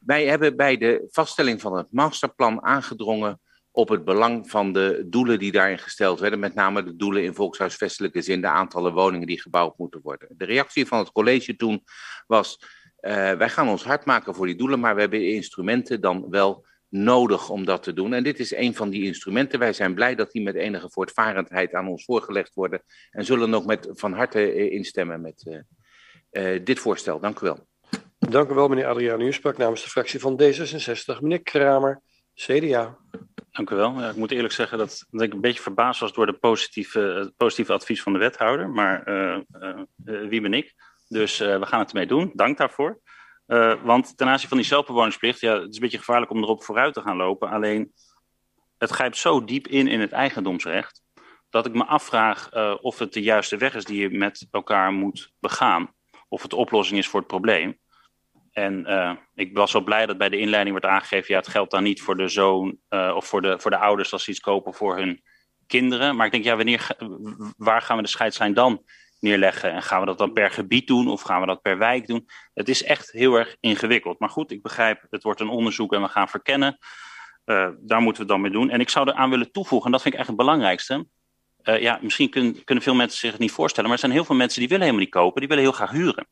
[0.00, 3.40] Wij hebben bij de vaststelling van het masterplan aangedrongen
[3.72, 7.34] op het belang van de doelen die daarin gesteld werden, met name de doelen in
[7.34, 10.28] volkshuisvestelijke zin, de aantallen woningen die gebouwd moeten worden.
[10.36, 11.84] De reactie van het college toen
[12.26, 12.58] was,
[13.00, 16.66] uh, wij gaan ons hard maken voor die doelen, maar we hebben instrumenten dan wel
[16.88, 18.12] nodig om dat te doen.
[18.12, 19.58] En dit is een van die instrumenten.
[19.58, 23.66] Wij zijn blij dat die met enige voortvarendheid aan ons voorgelegd worden en zullen ook
[23.66, 25.64] met van harte instemmen met
[26.32, 27.20] uh, dit voorstel.
[27.20, 27.66] Dank u wel.
[28.18, 29.20] Dank u wel, meneer Adriaan.
[29.20, 31.20] U sprak namens de fractie van D66.
[31.20, 32.00] Meneer Kramer,
[32.34, 32.98] CDA.
[33.52, 34.00] Dank u wel.
[34.00, 37.36] Ja, ik moet eerlijk zeggen dat, ik een beetje verbaasd was door de positieve, het
[37.36, 38.70] positieve advies van de wethouder.
[38.70, 39.38] Maar uh,
[40.04, 40.74] uh, wie ben ik?
[41.08, 42.30] Dus we gaan het ermee doen.
[42.34, 43.00] Dank daarvoor.
[43.82, 46.94] want ten aanzien van die zelfbewoningsplicht, ja, het is een beetje gevaarlijk om erop vooruit
[46.94, 47.50] te gaan lopen.
[47.50, 47.92] Alleen,
[48.78, 51.02] het grijpt zo diep in in het eigendomsrecht.
[51.50, 55.32] dat ik me afvraag of het de juiste weg is die je met elkaar moet
[55.40, 55.94] begaan.
[56.28, 57.78] Of het de oplossing is voor het probleem.
[58.52, 61.70] En uh, ik was wel blij dat bij de inleiding werd aangegeven: ja, het geldt
[61.70, 64.40] dan niet voor de zoon uh, of voor de, voor de ouders als ze iets
[64.40, 65.22] kopen voor hun
[65.66, 66.16] kinderen.
[66.16, 66.86] Maar ik denk, ja, wanneer,
[67.56, 68.82] waar gaan we de scheidslijn dan
[69.20, 69.72] neerleggen?
[69.72, 72.28] En gaan we dat dan per gebied doen of gaan we dat per wijk doen?
[72.54, 74.18] Het is echt heel erg ingewikkeld.
[74.18, 76.78] Maar goed, ik begrijp, het wordt een onderzoek en we gaan verkennen.
[77.44, 78.70] Uh, daar moeten we dan mee doen.
[78.70, 81.06] En ik zou eraan willen toevoegen, en dat vind ik eigenlijk het belangrijkste.
[81.80, 84.36] Ja, misschien kun, kunnen veel mensen zich het niet voorstellen, maar er zijn heel veel
[84.36, 86.26] mensen die willen helemaal niet kopen, die willen heel graag huren.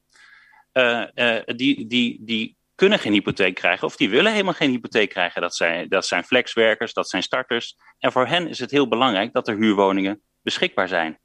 [0.73, 1.05] Uh,
[1.47, 5.41] die, die, die kunnen geen hypotheek krijgen of die willen helemaal geen hypotheek krijgen.
[5.41, 7.77] Dat zijn, dat zijn flexwerkers, dat zijn starters.
[7.99, 11.19] En voor hen is het heel belangrijk dat er huurwoningen beschikbaar zijn.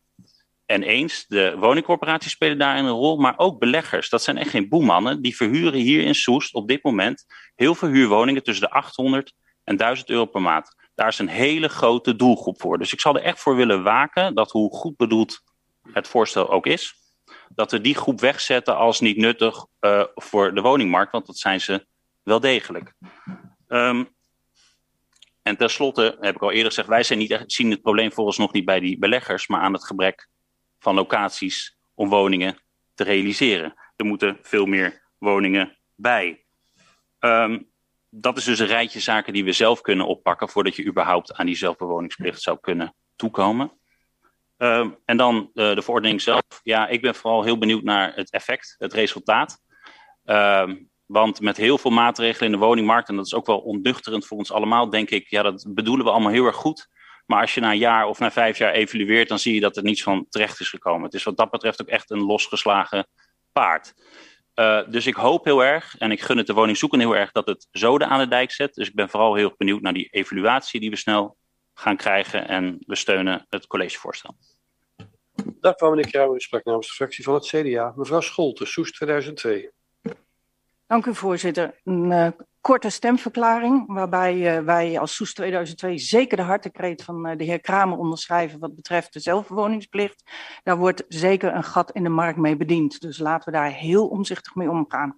[0.66, 4.10] En eens, de woningcorporaties spelen daarin een rol, maar ook beleggers.
[4.10, 5.22] Dat zijn echt geen boemannen.
[5.22, 9.78] Die verhuren hier in Soest op dit moment heel veel huurwoningen tussen de 800 en
[9.78, 10.76] 1000 euro per maand.
[10.96, 12.78] Daar is een hele grote doelgroep voor.
[12.78, 15.40] Dus ik zal er echt voor willen waken dat hoe goed bedoeld
[15.94, 17.05] het voorstel ook is,
[17.50, 21.62] dat we die groep wegzetten als niet nuttig uh, voor de woningmarkt, want dat zijn
[21.62, 21.88] ze
[22.24, 22.94] wel degelijk.
[23.68, 24.16] Um,
[25.42, 28.52] en tenslotte heb ik al eerder gezegd, wij zijn niet echt, zien het probleem nog
[28.52, 30.30] niet bij die beleggers, maar aan het gebrek
[30.80, 32.58] van locaties om woningen
[32.94, 33.74] te realiseren.
[33.96, 36.46] Er moeten veel meer woningen bij.
[37.20, 37.70] Um,
[38.10, 41.46] dat is dus een rijtje zaken die we zelf kunnen oppakken voordat je überhaupt aan
[41.46, 43.72] die zelfbewoningsplicht zou kunnen toekomen.
[44.58, 46.44] Uh, en dan uh, de verordening zelf.
[46.64, 49.58] Ja, ik ben vooral heel benieuwd naar het effect, het resultaat.
[50.26, 50.72] Uh,
[51.06, 54.38] want met heel veel maatregelen in de woningmarkt, en dat is ook wel onduchterend voor
[54.38, 56.88] ons allemaal, denk ik, ja, dat bedoelen we allemaal heel erg goed.
[57.26, 59.78] Maar als je na een jaar of na vijf jaar evalueert, dan zie je dat
[59.78, 61.04] er niets van terecht is gekomen.
[61.04, 63.08] Het is wat dat betreft ook echt een losgeslagen
[63.52, 63.94] paard.
[64.56, 67.48] Uh, dus ik hoop heel erg, en ik gun het de woningzoekenden heel erg, dat
[67.48, 68.74] het zoden aan de dijk zet.
[68.74, 71.38] Dus ik ben vooral heel benieuwd naar die evaluatie die we snel
[71.76, 72.48] gaan krijgen.
[72.48, 74.36] En we steunen het collegevoorstel.
[75.60, 76.36] Dank wel, meneer Kruijmer.
[76.36, 77.94] Ik sprak namens de fractie van het CDA.
[77.96, 79.72] Mevrouw Scholte, Soes 2002.
[80.88, 81.80] Dank u, voorzitter.
[81.84, 82.28] Een uh,
[82.66, 87.60] korte stemverklaring, waarbij uh, wij als Soes 2002 zeker de hartekreet van uh, de heer
[87.60, 90.24] Kramer onderschrijven wat betreft de zelfbewoningsplicht.
[90.64, 93.02] Daar wordt zeker een gat in de markt mee bediend.
[93.02, 95.18] Dus laten we daar heel omzichtig mee omgaan.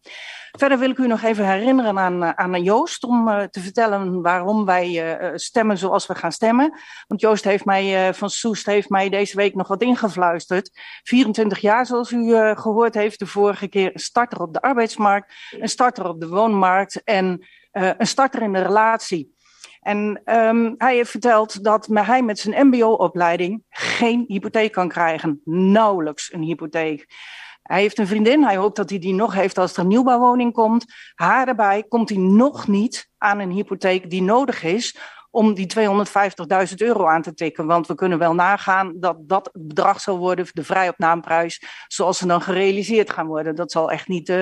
[0.52, 5.18] Verder wil ik u nog even herinneren aan, aan Joost om te vertellen waarom wij
[5.36, 6.80] stemmen zoals we gaan stemmen.
[7.08, 10.72] Want Joost heeft mij van Soest heeft mij deze week nog wat ingefluisterd.
[11.04, 15.70] 24 jaar, zoals u gehoord heeft, de vorige keer een starter op de arbeidsmarkt, een
[15.70, 17.37] starter op de woonmarkt en
[17.98, 19.36] een starter in de relatie.
[19.82, 25.42] En um, hij heeft verteld dat hij met zijn MBO-opleiding geen hypotheek kan krijgen.
[25.44, 27.06] Nauwelijks een hypotheek.
[27.62, 30.54] Hij heeft een vriendin, hij hoopt dat hij die nog heeft als er een nieuwbouwwoning
[30.54, 30.86] komt.
[31.16, 34.98] Haar erbij komt hij nog niet aan een hypotheek die nodig is
[35.38, 35.68] om die
[36.70, 37.66] 250.000 euro aan te tikken.
[37.66, 42.42] Want we kunnen wel nagaan dat dat bedrag zal worden, de vrijopnaamprijs, zoals ze dan
[42.42, 43.56] gerealiseerd gaan worden.
[43.56, 44.42] Dat zal echt niet eh,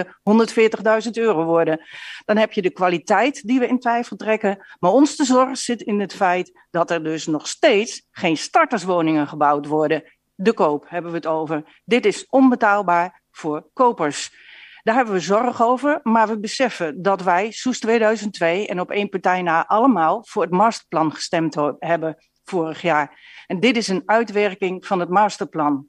[1.05, 1.81] 140.000 euro worden.
[2.25, 4.65] Dan heb je de kwaliteit die we in twijfel trekken.
[4.79, 9.27] Maar ons de zorg zit in het feit dat er dus nog steeds geen starterswoningen
[9.27, 10.03] gebouwd worden.
[10.35, 11.81] De koop hebben we het over.
[11.85, 14.44] Dit is onbetaalbaar voor kopers.
[14.85, 19.09] Daar hebben we zorg over, maar we beseffen dat wij, Soes 2002 en op één
[19.09, 23.19] partij na allemaal voor het masterplan gestemd hebben vorig jaar.
[23.47, 25.87] En dit is een uitwerking van het masterplan.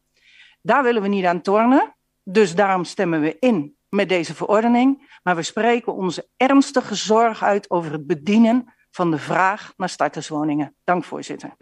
[0.62, 5.18] Daar willen we niet aan tornen, dus daarom stemmen we in met deze verordening.
[5.22, 10.76] Maar we spreken onze ernstige zorg uit over het bedienen van de vraag naar starterswoningen.
[10.85, 11.56] Dank voorzitter.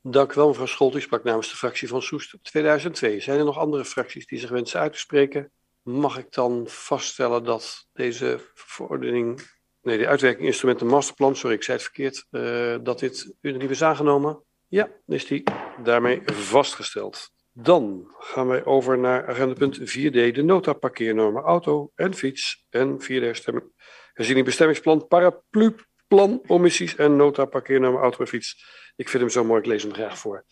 [0.00, 0.94] Dank u wel, mevrouw Scholt.
[0.94, 3.20] U sprak namens de fractie van Soest 2002.
[3.20, 5.52] Zijn er nog andere fracties die zich wensen uit te spreken?
[5.84, 9.40] Mag ik dan vaststellen dat deze verordening,
[9.82, 13.82] nee, de uitwerking instrumenten masterplan, sorry, ik zei het verkeerd, uh, dat dit unaniem is
[13.82, 14.42] aangenomen?
[14.68, 15.42] Ja, is die
[15.82, 17.30] daarmee vastgesteld.
[17.52, 23.00] Dan gaan wij over naar agenda punt 4D, de nota parkeernormen auto en fiets en
[23.00, 23.66] vierde herstemming,
[24.12, 28.64] herziening bestemmingsplan, parapluplan, omissies en nota parkeernormen auto en fiets.
[28.96, 30.44] Ik vind hem zo mooi, ik lees hem graag voor.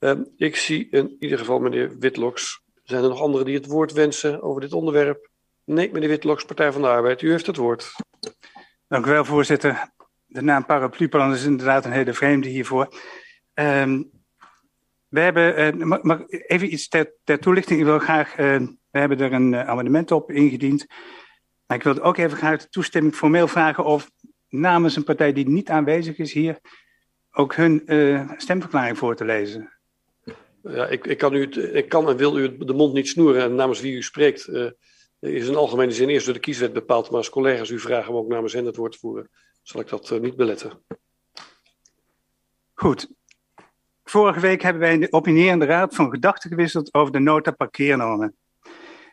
[0.00, 3.92] Uh, ik zie in ieder geval meneer Witloks zijn er nog anderen die het woord
[3.92, 5.30] wensen over dit onderwerp?
[5.64, 7.92] Nee, meneer Witloks, Partij van de Arbeid, u heeft het woord.
[8.88, 9.90] Dank u wel, voorzitter.
[10.26, 12.88] De naam parapluplan is inderdaad een hele vreemde hiervoor.
[13.54, 14.10] Um,
[15.08, 17.78] we hebben, uh, mag, even iets ter, ter, toelichting.
[17.78, 18.58] Ik wil graag, uh,
[18.90, 20.86] we hebben er een uh, amendement op ingediend.
[21.66, 24.10] Maar ik wil ook even graag de toestemming formeel vragen of
[24.48, 26.58] namens een partij die niet aanwezig is hier
[27.30, 27.82] ook hun
[28.36, 29.75] stemverklaring voor te lezen.
[30.68, 33.54] Ja, ik, ik, kan u, ik kan en wil u de mond niet snoeren en
[33.54, 34.70] namens wie u spreekt uh,
[35.20, 37.10] is in algemene zin eerst door de kieswet bepaald.
[37.10, 39.30] Maar als collega's u vragen om ook namens hen het woord te voeren,
[39.62, 40.84] zal ik dat uh, niet beletten.
[42.74, 43.08] Goed.
[44.04, 48.36] vorige week hebben wij in de opinierende raad van gedachten gewisseld over de nota parkeernormen.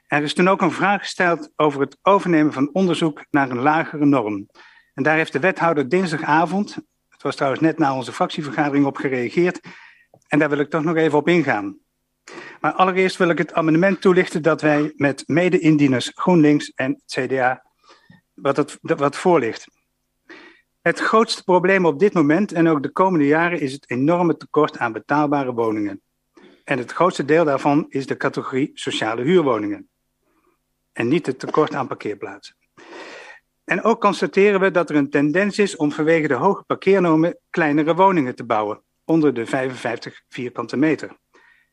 [0.07, 4.05] Er is toen ook een vraag gesteld over het overnemen van onderzoek naar een lagere
[4.05, 4.49] norm.
[4.93, 6.77] En daar heeft de wethouder dinsdagavond,
[7.09, 9.59] het was trouwens net na onze fractievergadering, op gereageerd.
[10.27, 11.77] En daar wil ik toch nog even op ingaan.
[12.59, 17.63] Maar allereerst wil ik het amendement toelichten dat wij met mede-indieners GroenLinks en CDA,
[18.33, 19.67] wat, het, wat voor ligt.
[20.81, 24.77] Het grootste probleem op dit moment en ook de komende jaren is het enorme tekort
[24.77, 26.01] aan betaalbare woningen.
[26.63, 29.89] En het grootste deel daarvan is de categorie sociale huurwoningen.
[30.93, 32.55] En niet het tekort aan parkeerplaatsen.
[33.63, 37.95] En ook constateren we dat er een tendens is om vanwege de hoge parkeernormen kleinere
[37.95, 38.83] woningen te bouwen,
[39.13, 41.17] onder de 55 vierkante meter.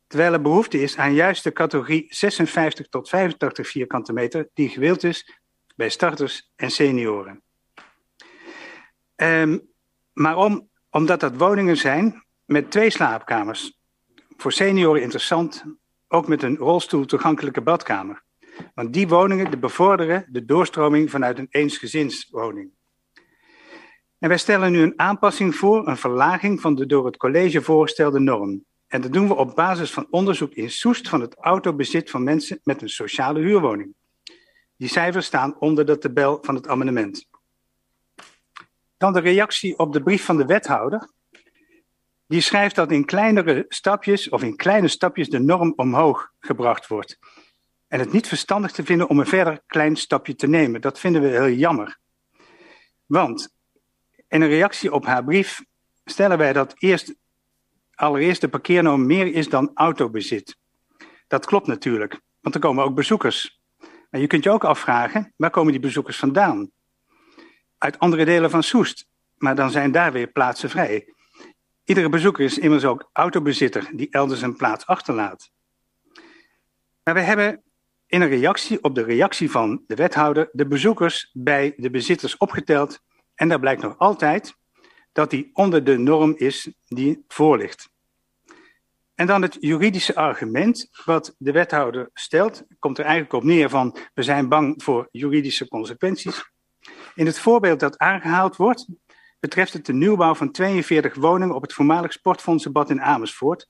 [0.06, 5.04] Terwijl er behoefte is aan juist de categorie 56 tot 85 vierkante meter, die gewild
[5.04, 5.38] is
[5.76, 7.42] bij starters en senioren.
[9.16, 9.68] Um,
[10.12, 13.78] maar om, omdat dat woningen zijn met twee slaapkamers.
[14.36, 15.64] Voor senioren interessant,
[16.08, 18.22] ook met een rolstoel toegankelijke badkamer.
[18.74, 22.70] Want die woningen bevorderen de doorstroming vanuit een eensgezinswoning.
[24.20, 28.20] En wij stellen nu een aanpassing voor, een verlaging van de door het college voorgestelde
[28.20, 28.64] norm.
[28.86, 32.60] En dat doen we op basis van onderzoek in Soest van het autobezit van mensen
[32.62, 33.94] met een sociale huurwoning.
[34.76, 37.28] Die cijfers staan onder de tabel van het amendement.
[38.96, 41.10] Dan de reactie op de brief van de wethouder.
[42.26, 47.18] Die schrijft dat in kleinere stapjes of in kleine stapjes de norm omhoog gebracht wordt.
[47.88, 50.80] En het niet verstandig te vinden om een verder klein stapje te nemen.
[50.80, 51.98] Dat vinden we heel jammer.
[53.06, 53.58] Want
[54.30, 55.64] in een reactie op haar brief
[56.04, 57.14] stellen wij dat eerst,
[57.94, 60.56] allereerst de parkeernorm meer is dan autobezit.
[61.26, 63.60] Dat klopt natuurlijk, want er komen ook bezoekers.
[64.10, 66.70] Maar je kunt je ook afvragen, waar komen die bezoekers vandaan?
[67.80, 69.08] uit andere delen van Soest.
[69.36, 71.14] Maar dan zijn daar weer plaatsen vrij.
[71.84, 75.50] Iedere bezoeker is immers ook autobezitter die elders een plaats achterlaat.
[77.04, 77.62] Maar we hebben
[78.06, 83.00] in een reactie op de reactie van de wethouder de bezoekers bij de bezitters opgeteld.
[83.40, 84.54] En daar blijkt nog altijd
[85.12, 87.90] dat die onder de norm is die voorligt.
[89.14, 93.96] En dan het juridische argument wat de wethouder stelt, komt er eigenlijk op neer van
[94.14, 96.50] we zijn bang voor juridische consequenties.
[97.14, 98.86] In het voorbeeld dat aangehaald wordt,
[99.38, 103.68] betreft het de nieuwbouw van 42 woningen op het voormalig sportfondsenbad in Amersfoort.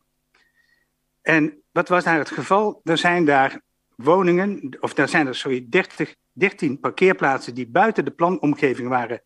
[1.22, 2.80] En wat was daar het geval?
[2.84, 3.60] Er zijn daar
[3.96, 9.22] woningen, of daar zijn er, sorry, 30, 13 parkeerplaatsen die buiten de planomgeving waren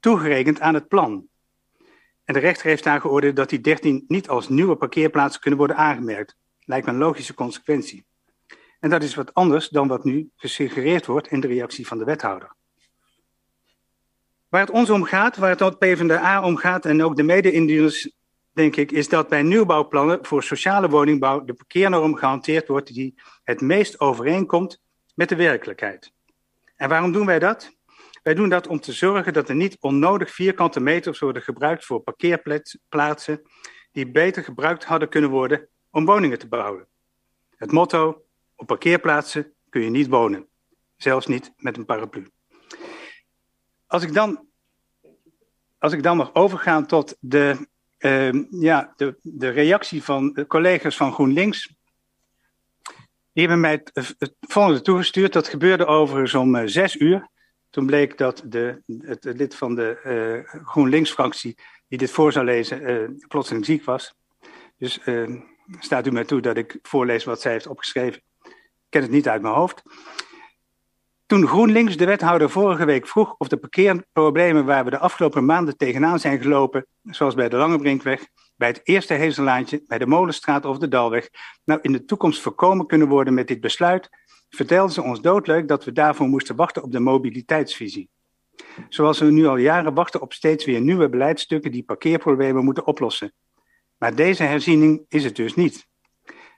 [0.00, 1.28] toegerekend aan het plan.
[2.24, 5.76] En de rechter heeft daar geoordeeld dat die 13 niet als nieuwe parkeerplaatsen kunnen worden
[5.76, 6.36] aangemerkt.
[6.64, 8.04] Lijkt me een logische consequentie.
[8.80, 12.04] En dat is wat anders dan wat nu gesuggereerd wordt in de reactie van de
[12.04, 12.54] wethouder.
[14.48, 18.10] Waar het ons om gaat, waar het PvdA om gaat en ook de mede-indieners,
[18.52, 23.60] denk ik, is dat bij nieuwbouwplannen voor sociale woningbouw de parkeernorm gehanteerd wordt die het
[23.60, 24.82] meest overeenkomt
[25.14, 26.12] met de werkelijkheid.
[26.76, 27.78] En waarom doen wij dat?
[28.22, 32.00] Wij doen dat om te zorgen dat er niet onnodig vierkante meters worden gebruikt voor
[32.00, 33.42] parkeerplaatsen
[33.92, 36.86] die beter gebruikt hadden kunnen worden om woningen te bouwen.
[37.56, 38.24] Het motto:
[38.56, 40.46] op parkeerplaatsen kun je niet wonen,
[40.96, 42.26] zelfs niet met een paraplu.
[43.86, 44.46] Als ik dan,
[45.78, 51.12] als ik dan mag overgaan tot de, uh, ja, de, de reactie van collega's van
[51.12, 51.74] GroenLinks.
[53.32, 55.32] Die hebben mij het, het volgende toegestuurd.
[55.32, 57.29] Dat gebeurde overigens om uh, zes uur.
[57.70, 60.00] Toen bleek dat de, het, lid van de
[60.54, 64.14] uh, GroenLinks-fractie, die dit voor zou lezen, uh, plotseling ziek was.
[64.76, 65.00] Dus
[65.78, 68.22] staat u mij toe dat ik voorlees wat zij heeft opgeschreven.
[68.42, 69.82] Ik ken het niet uit mijn hoofd.
[71.30, 75.76] Toen GroenLinks de wethouder vorige week vroeg of de parkeerproblemen waar we de afgelopen maanden
[75.76, 80.78] tegenaan zijn gelopen, zoals bij de Langebrinkweg, bij het eerste Hezelaantje, bij de Molenstraat of
[80.78, 81.28] de Dalweg,
[81.64, 84.08] nou in de toekomst voorkomen kunnen worden met dit besluit,
[84.50, 88.08] vertelden ze ons doodleuk dat we daarvoor moesten wachten op de mobiliteitsvisie.
[88.88, 93.32] Zoals we nu al jaren wachten op steeds weer nieuwe beleidstukken die parkeerproblemen moeten oplossen.
[93.98, 95.88] Maar deze herziening is het dus niet.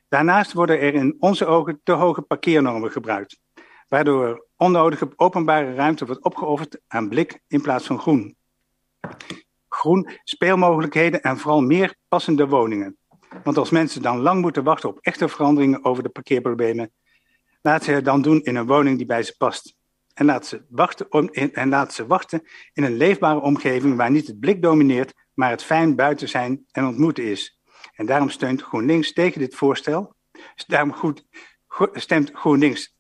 [0.09, 3.40] Daarnaast worden er in onze ogen te hoge parkeernormen gebruikt,
[3.88, 8.36] waardoor onnodige openbare ruimte wordt opgeofferd aan blik in plaats van groen.
[9.68, 12.97] Groen, speelmogelijkheden en vooral meer passende woningen.
[13.45, 16.93] Want als mensen dan lang moeten wachten op echte veranderingen over de parkeerproblemen,
[17.62, 19.74] laat ze het dan doen in een woning die bij ze past.
[20.14, 22.42] En laat ze wachten, om, en laat ze wachten
[22.72, 26.86] in een leefbare omgeving waar niet het blik domineert, maar het fijn buiten zijn en
[26.86, 27.60] ontmoeten is.
[27.94, 30.14] En daarom steunt GroenLinks tegen dit voorstel.
[30.66, 31.24] Daarom goed,
[31.92, 32.96] stemt GroenLinks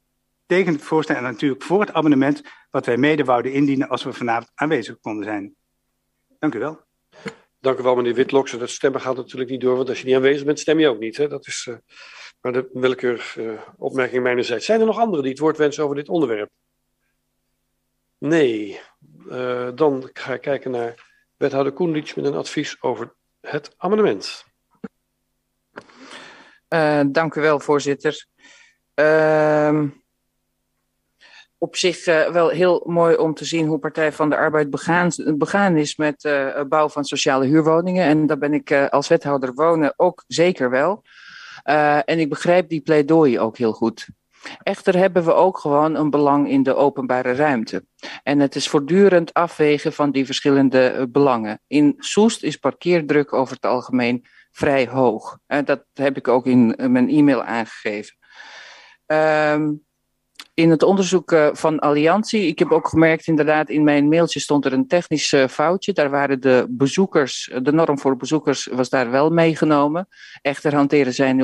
[0.46, 4.12] tegen het voorstel en natuurlijk voor het abonnement wat wij mede wouden indienen als we
[4.12, 5.54] vanavond aanwezig konden zijn.
[6.38, 6.80] Dank u wel.
[7.60, 8.52] Dank u wel, meneer Witloks.
[8.52, 10.98] Dat stemmen gaat natuurlijk niet door, want als je niet aanwezig bent, stem je ook
[10.98, 11.16] niet.
[11.16, 11.28] Hè?
[11.28, 11.76] Dat is uh,
[12.42, 14.66] maar de willekeurige uh, opmerking mijnerzijds.
[14.66, 16.50] Zijn er nog anderen die het woord wensen over dit onderwerp?
[18.18, 18.80] Nee.
[19.28, 24.44] Uh, dan ga ik kijken naar wethouder Koenlitsch met een advies over het amendement.
[27.06, 28.26] dank u wel, voorzitter.
[28.94, 29.88] Ehm,
[31.58, 35.76] op zich wel heel mooi om te zien hoe Partij van de Arbeid begaan, begaan
[35.76, 36.28] is met
[36.68, 38.04] bouw van sociale huurwoningen.
[38.04, 41.02] En daar ben ik als wethouder wonen ook zeker wel.
[41.62, 44.06] En ik begrijp die pleidooi ook heel goed.
[44.62, 47.84] Echter hebben we ook gewoon een belang in de openbare ruimte.
[48.22, 51.60] En het is voortdurend afwegen van die verschillende belangen.
[51.66, 55.38] In Soest is parkeerdruk over het algemeen vrij hoog.
[55.64, 58.16] dat heb ik ook in mijn e-mail aangegeven.
[59.06, 59.84] Um,
[60.62, 64.64] in het onderzoek uh, van Alliantie, ik heb ook gemerkt, inderdaad, in mijn mailtje stond
[64.64, 65.92] er een technisch uh, foutje.
[65.92, 70.08] Daar waren de bezoekers, de norm voor bezoekers was daar wel meegenomen.
[70.42, 71.34] Echter hanteren zij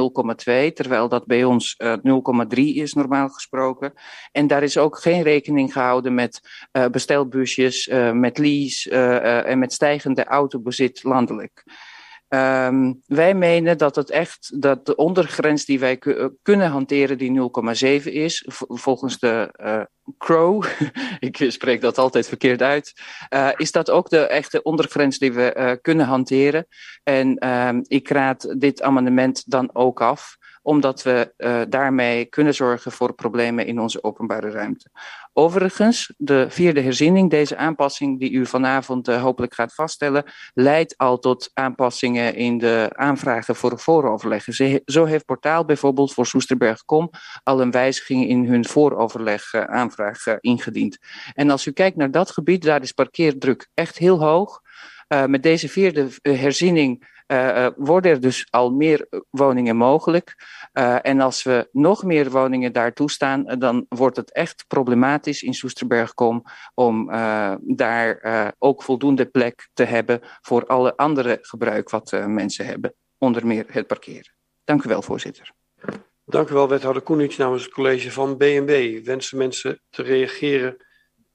[0.68, 3.92] 0,2, terwijl dat bij ons uh, eh, 0,3 is normaal gesproken.
[4.32, 6.40] En daar is ook geen rekening gehouden met
[6.90, 8.90] bestelbusjes, met lease
[9.44, 11.64] en met stijgende autobezit landelijk.
[12.28, 15.98] Um, wij menen dat het echt dat de ondergrens die wij
[16.42, 17.50] kunnen hanteren, die
[18.00, 19.80] 0,7 is, volgens de uh,
[20.18, 20.64] Crow,
[21.28, 22.92] ik spreek dat altijd verkeerd uit,
[23.34, 26.66] uh, is dat ook de echte ondergrens die we uh, kunnen hanteren.
[27.02, 31.32] En um, ik raad dit amendement dan ook af omdat we
[31.68, 34.90] daarmee kunnen zorgen voor problemen in onze openbare ruimte.
[35.38, 40.24] Overigens, de vierde herziening, deze aanpassing die u vanavond uh, hopelijk gaat vaststellen,
[40.54, 44.82] leidt al tot aanpassingen in de aanvragen voor vooroverleggen.
[44.84, 47.10] Zo heeft Portaal bijvoorbeeld voor Soesterberg.com
[47.42, 50.98] al een wijziging in hun vooroverleg uh, aanvraag ingediend.
[51.34, 54.60] En als u kijkt naar dat gebied, daar is parkeerdruk echt heel hoog.
[55.26, 60.34] met deze vierde herziening uh, worden er dus al meer woningen mogelijk.
[61.02, 66.42] En als we nog meer woningen daar toestaan, dan wordt het echt problematisch in Soesterbergkom
[66.74, 67.10] om
[67.60, 73.64] daar ook voldoende plek te hebben voor alle andere gebruik wat mensen hebben, onder meer
[73.68, 74.32] het parkeren.
[74.64, 75.52] Dank u wel, voorzitter.
[76.24, 79.04] Dank u wel, wethouder Koenits namens het college van BNB.
[79.04, 80.76] Wensen mensen te reageren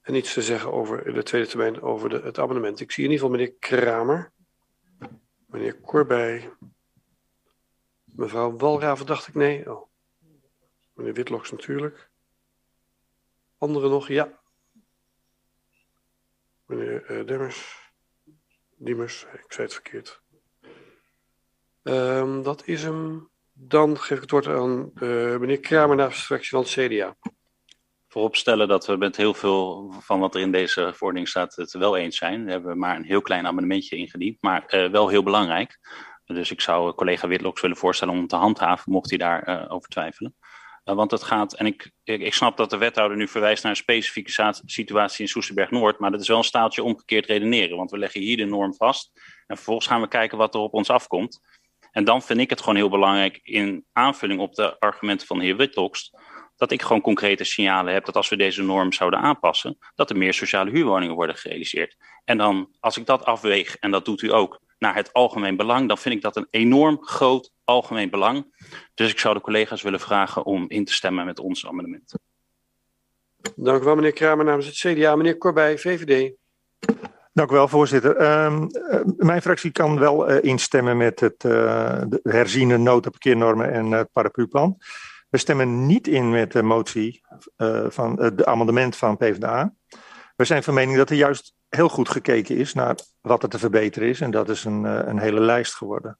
[0.00, 2.80] en iets te zeggen over de tweede termijn, over de, het abonnement.
[2.80, 4.32] Ik zie in ieder geval meneer Kramer.
[5.54, 6.52] Meneer Corbij.
[8.04, 9.70] Mevrouw Walraven dacht ik nee.
[9.70, 9.88] Oh.
[10.94, 12.10] Meneer Witloks natuurlijk.
[13.58, 14.08] Anderen nog?
[14.08, 14.40] Ja.
[16.66, 17.90] Meneer uh, Demmers.
[18.76, 20.22] Diemers, ik zei het verkeerd.
[21.82, 23.28] Um, dat is hem.
[23.52, 27.16] Dan geef ik het woord aan uh, meneer Kramer namens de fractie van het CDA.
[28.14, 31.96] Vooropstellen dat we met heel veel van wat er in deze verordening staat het wel
[31.96, 32.44] eens zijn.
[32.44, 35.78] We hebben maar een heel klein amendementje ingediend, maar uh, wel heel belangrijk.
[36.24, 39.88] Dus ik zou collega Witloks willen voorstellen om te handhaven, mocht hij daarover uh, over
[39.88, 40.34] twijfelen.
[40.84, 43.78] Uh, want het gaat, en ik, ik, snap dat de wethouder nu verwijst naar een
[43.78, 47.76] specifieke situatie in Soesterberg Noord, maar dat is wel een staaltje omgekeerd redeneren.
[47.76, 49.10] Want we leggen hier de norm vast
[49.46, 51.40] en vervolgens gaan we kijken wat er op ons afkomt.
[51.90, 55.44] En dan vind ik het gewoon heel belangrijk in aanvulling op de argumenten van de
[55.44, 56.10] heer Witloks
[56.56, 60.16] dat ik gewoon concrete signalen heb dat als we deze norm zouden aanpassen, dat er
[60.16, 61.96] meer sociale huurwoningen worden gerealiseerd.
[62.24, 65.88] En dan, als ik dat afweeg, en dat doet u ook, naar het algemeen belang,
[65.88, 68.46] dan vind ik dat een enorm groot algemeen belang.
[68.94, 72.14] Dus ik zou de collega's willen vragen om in te stemmen met ons amendement.
[73.56, 75.16] Dank u wel, meneer Kramer namens het CDA.
[75.16, 76.32] Meneer Corbij, VVD.
[77.32, 78.44] Dank u wel, voorzitter.
[78.44, 83.90] Um, uh, mijn fractie kan wel uh, instemmen met het uh, de herziene notenparkeernormen en
[83.90, 84.76] het paraplu-plan.
[85.34, 87.22] We stemmen niet in met de motie
[87.56, 89.74] uh, van het amendement van PvdA.
[90.36, 93.58] We zijn van mening dat er juist heel goed gekeken is naar wat er te
[93.58, 94.20] verbeteren is.
[94.20, 96.18] En dat is een, uh, een hele lijst geworden.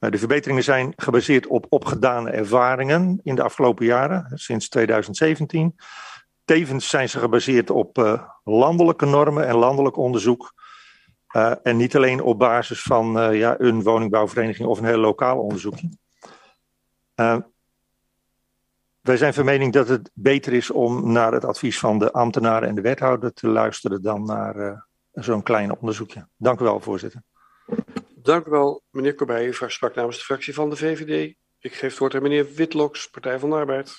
[0.00, 5.76] Uh, de verbeteringen zijn gebaseerd op opgedane ervaringen in de afgelopen jaren, sinds 2017.
[6.44, 10.52] Tevens zijn ze gebaseerd op landelijke normen en landelijk onderzoek.
[11.62, 15.88] en niet alleen op basis van ja, een woningbouwvereniging of een heel lokaal onderzoekje.
[19.02, 22.68] Wij zijn van mening dat het beter is om naar het advies van de ambtenaren
[22.68, 24.80] en de wethouder te luisteren dan naar uh,
[25.12, 26.28] zo'n klein onderzoekje.
[26.36, 27.22] Dank u wel, voorzitter.
[28.14, 29.46] Dank u wel, meneer Corbij.
[29.46, 31.34] U sprak namens de fractie van de VVD.
[31.58, 33.98] Ik geef het woord aan meneer Witloks, Partij van de Arbeid.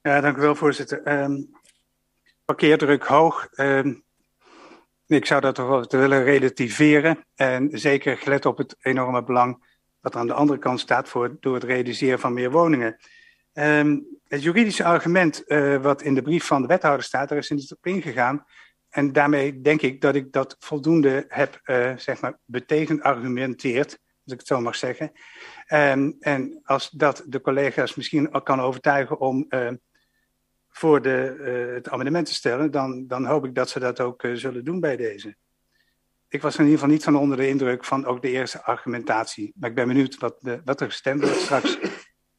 [0.00, 1.22] Ja, dank u wel, voorzitter.
[1.22, 1.50] Um,
[2.44, 3.48] parkeerdruk hoog.
[3.56, 4.04] Um,
[5.06, 7.24] ik zou dat toch wel willen relativeren.
[7.34, 11.36] En zeker gelet op het enorme belang dat er aan de andere kant staat voor,
[11.40, 12.96] door het realiseren van meer woningen.
[13.58, 17.50] Um, het juridische argument uh, wat in de brief van de wethouder staat, daar is
[17.50, 18.44] niet op ingegaan.
[18.90, 24.32] en daarmee denk ik dat ik dat voldoende heb, uh, zeg maar, betekend argumenteerd, als
[24.32, 25.12] ik het zo mag zeggen.
[25.68, 29.68] Um, en als dat de collega's misschien ook kan overtuigen om uh,
[30.68, 34.64] voor de, het amendement te stellen, dan, dan hoop ik dat ze dat ook zullen
[34.64, 35.36] doen bij deze.
[36.28, 39.52] Ik was in ieder geval niet van onder de indruk van ook de eerste argumentatie.
[39.54, 41.78] Maar ik ben benieuwd wat, de, wat er gestemd wordt straks.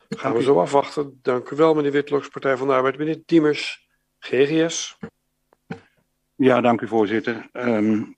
[0.09, 1.19] Gaan we zo afwachten.
[1.21, 2.97] Dank u wel, meneer Witloks, Partij van de Arbeid.
[2.97, 3.87] Meneer Diemers,
[4.19, 4.97] GGS.
[6.35, 7.49] Ja, dank u voorzitter.
[7.53, 8.17] Um,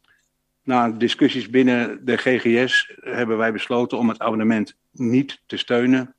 [0.63, 6.15] na discussies binnen de GGS hebben wij besloten om het abonnement niet te steunen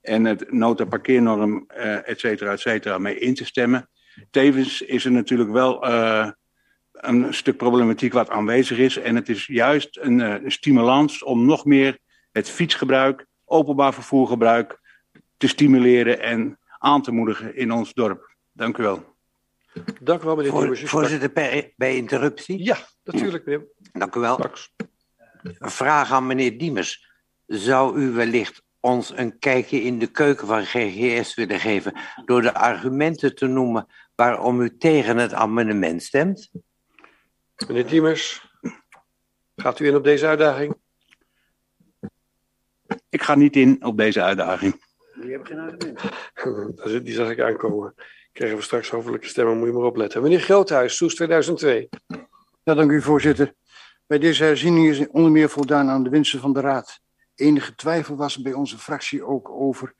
[0.00, 3.88] en het nota parkeernorm, uh, et cetera, et cetera, mee in te stemmen.
[4.30, 6.30] Tevens is er natuurlijk wel uh,
[6.92, 11.64] een stuk problematiek wat aanwezig is en het is juist een, een stimulans om nog
[11.64, 11.98] meer
[12.32, 14.79] het fietsgebruik, openbaar vervoergebruik
[15.40, 18.34] te stimuleren en aan te moedigen in ons dorp.
[18.52, 19.14] Dank u wel.
[20.00, 22.64] Dank u wel, meneer Voor, Voorzitter, bij, bij interruptie?
[22.64, 23.66] Ja, natuurlijk, meneer.
[23.92, 24.34] Dank u wel.
[24.34, 24.72] Straks.
[25.42, 27.08] Een vraag aan meneer Diemers.
[27.46, 31.94] Zou u wellicht ons een kijkje in de keuken van GGS willen geven...
[32.24, 36.50] door de argumenten te noemen waarom u tegen het amendement stemt?
[37.66, 38.52] Meneer Diemers,
[39.56, 40.74] gaat u in op deze uitdaging?
[43.08, 44.88] Ik ga niet in op deze uitdaging.
[45.20, 47.04] Die hebben geen argument.
[47.04, 47.94] Die zag ik aankomen
[48.32, 50.22] krijgen we straks hoofdelijke stemmen, moet je maar opletten.
[50.22, 51.88] Meneer Groothuis, Soes 2002.
[52.62, 53.54] Ja, dank u voorzitter.
[54.06, 57.00] Bij deze herziening is onder meer voldaan aan de wensen van de Raad.
[57.34, 59.94] Enige twijfel was bij onze fractie ook over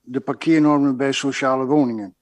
[0.00, 2.16] de parkeernormen bij sociale woningen.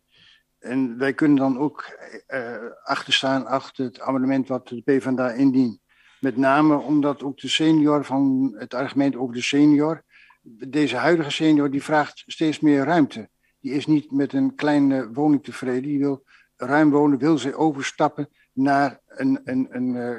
[0.59, 5.81] En wij kunnen dan ook uh, achterstaan achter het amendement wat de PvdA indient.
[6.21, 10.03] Met name omdat ook de senior van het argument over de senior,
[10.47, 13.29] deze huidige senior, die vraagt steeds meer ruimte
[13.65, 15.83] die is niet met een kleine woning tevreden.
[15.83, 16.25] Die wil
[16.57, 20.19] ruim wonen, wil ze overstappen naar een, een, een, uh,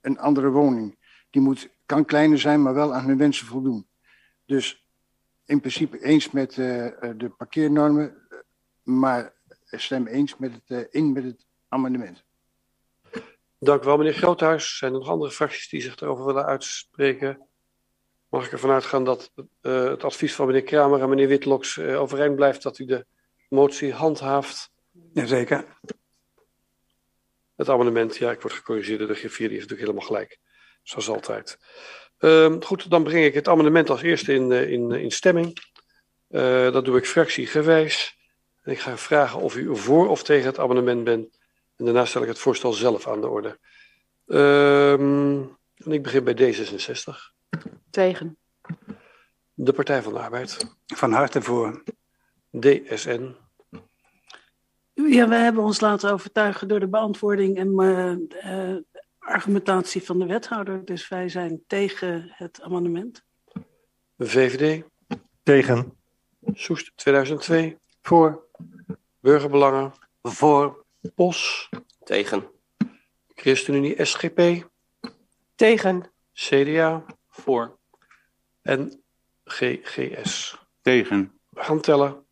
[0.00, 0.98] een andere woning.
[1.30, 3.88] Die moet, kan kleiner zijn, maar wel aan hun wensen voldoen.
[4.44, 4.86] Dus
[5.44, 8.28] in principe eens met uh, de parkeernormen,
[8.82, 9.32] maar
[9.64, 12.24] stem eens met het, in met het amendement.
[13.58, 14.78] Dank u wel, meneer Groothuis.
[14.78, 17.46] Zijn er nog andere fracties die zich erover willen uitspreken?
[18.34, 22.00] Mag ik ervan uitgaan dat uh, het advies van meneer Kramer en meneer Witloks uh,
[22.00, 23.06] overeind blijft dat u de
[23.48, 24.70] motie handhaaft?
[25.12, 25.64] Jazeker.
[27.56, 30.38] Het amendement, ja, ik word gecorrigeerd door de griffier, die heeft natuurlijk helemaal gelijk.
[30.82, 31.58] Zoals altijd.
[32.20, 35.58] Uh, goed, dan breng ik het amendement als eerste in, uh, in, in stemming.
[36.72, 38.18] dat doe ik fractiegewijs.
[38.62, 41.38] En ik ga vragen of u voor of tegen het amendement bent.
[41.76, 43.58] En daarna stel ik het voorstel zelf aan de orde.
[44.26, 45.42] Ehm,
[45.76, 47.33] en ik begin bij D66.
[47.94, 48.36] Tegen.
[49.54, 50.76] De Partij van de Arbeid.
[50.86, 51.82] Van harte voor.
[52.50, 53.36] DSN.
[54.94, 58.76] Ja, we hebben ons laten overtuigen door de beantwoording en uh, uh,
[59.18, 60.84] argumentatie van de wethouder.
[60.84, 63.24] Dus wij zijn tegen het amendement.
[64.18, 64.84] VVD.
[65.42, 65.98] Tegen.
[66.52, 67.78] Soest 2002.
[68.02, 68.46] Voor.
[69.20, 69.92] Burgerbelangen.
[70.22, 70.84] Voor.
[71.14, 71.68] POS.
[72.04, 72.50] Tegen.
[73.34, 74.68] ChristenUnie SGP.
[75.54, 76.10] Tegen.
[76.32, 77.04] CDA.
[77.28, 77.82] Voor.
[78.64, 79.02] En
[79.44, 80.58] GGS.
[80.80, 81.38] Tegen.
[81.48, 82.24] We gaan tellen.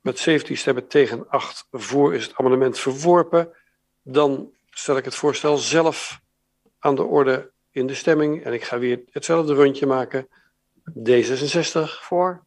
[0.00, 3.52] Met 17 stemmen tegen 8 voor is het amendement verworpen.
[4.02, 6.20] Dan stel ik het voorstel zelf
[6.78, 8.44] aan de orde in de stemming.
[8.44, 10.28] En ik ga weer hetzelfde rondje maken.
[10.98, 12.00] D66.
[12.00, 12.44] Voor.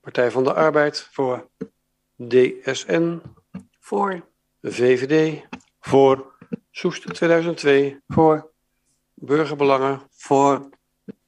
[0.00, 1.08] Partij van de Arbeid.
[1.12, 1.48] Voor.
[2.16, 3.22] DSN.
[3.80, 4.26] Voor.
[4.62, 5.42] VVD.
[5.80, 6.36] Voor.
[6.70, 8.00] Soest 2002.
[8.08, 8.52] Voor.
[9.14, 10.02] Burgerbelangen.
[10.10, 10.68] Voor.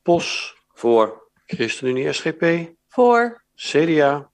[0.03, 0.57] POS.
[0.72, 1.30] Voor.
[1.47, 2.72] ChristenUnie SGP.
[2.89, 3.45] Voor.
[3.55, 4.30] CDA.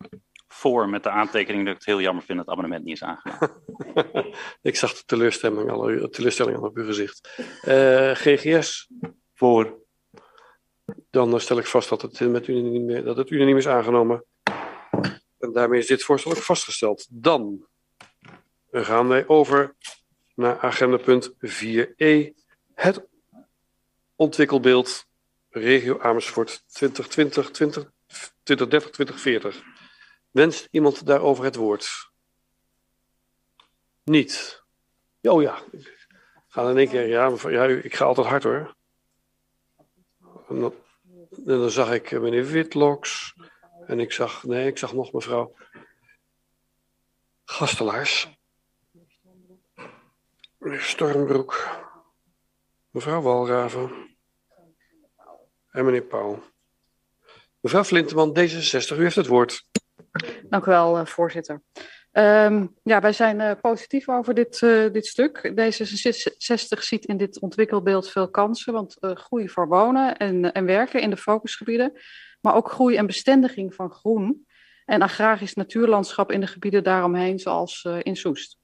[0.48, 3.02] Voor, met de aantekening dat ik het heel jammer vind dat het abonnement niet is
[3.02, 3.50] aangenomen.
[4.62, 7.28] ik zag de teleurstelling al, teleurstelling al op uw gezicht.
[7.64, 8.88] Uh, GGS.
[9.34, 9.80] Voor.
[11.10, 14.24] Dan stel ik vast dat het, met unaniem, dat het unaniem is aangenomen.
[15.38, 17.06] En daarmee is dit voorstel ook vastgesteld.
[17.10, 17.66] Dan
[18.70, 19.74] gaan wij over
[20.34, 22.32] naar agendapunt 4e.
[22.74, 23.06] Het
[24.22, 25.06] ontwikkelbeeld
[25.48, 27.92] regio Amersfoort 2020, 20,
[28.42, 29.62] 2030, 2040.
[30.30, 32.10] Wenst iemand daarover het woord?
[34.04, 34.62] Niet.
[35.22, 36.06] Oh ja, ik
[36.48, 37.06] ga in één keer.
[37.06, 38.74] Ja, ja, ik ga altijd hard hoor.
[40.48, 40.72] En
[41.44, 43.34] dan, zag ik meneer Witloks.
[43.86, 45.54] En ik zag, nee, ik zag nog mevrouw
[47.44, 48.28] Gastelaars.
[50.60, 51.68] Stormbroek.
[52.90, 54.11] Mevrouw Walraven.
[55.72, 56.42] En meneer Pauw.
[57.60, 59.64] Mevrouw Flinteman, D66, u heeft het woord.
[60.48, 61.62] Dank u wel, voorzitter.
[62.12, 65.52] Um, ja, wij zijn uh, positief over dit, uh, dit stuk.
[65.60, 71.00] D66 ziet in dit ontwikkelbeeld veel kansen, want uh, groei voor wonen en, en werken
[71.00, 71.92] in de focusgebieden,
[72.40, 74.46] maar ook groei en bestendiging van groen
[74.84, 78.58] en agrarisch natuurlandschap in de gebieden daaromheen, zoals in Soest.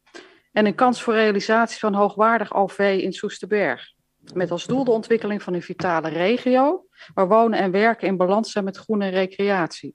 [0.53, 3.97] En een kans voor realisatie van hoogwaardig OV in Soesterberg.
[4.35, 8.53] Met als doel de ontwikkeling van een vitale regio, waar wonen en werken in balans
[8.53, 9.95] zijn met groen en recreatie.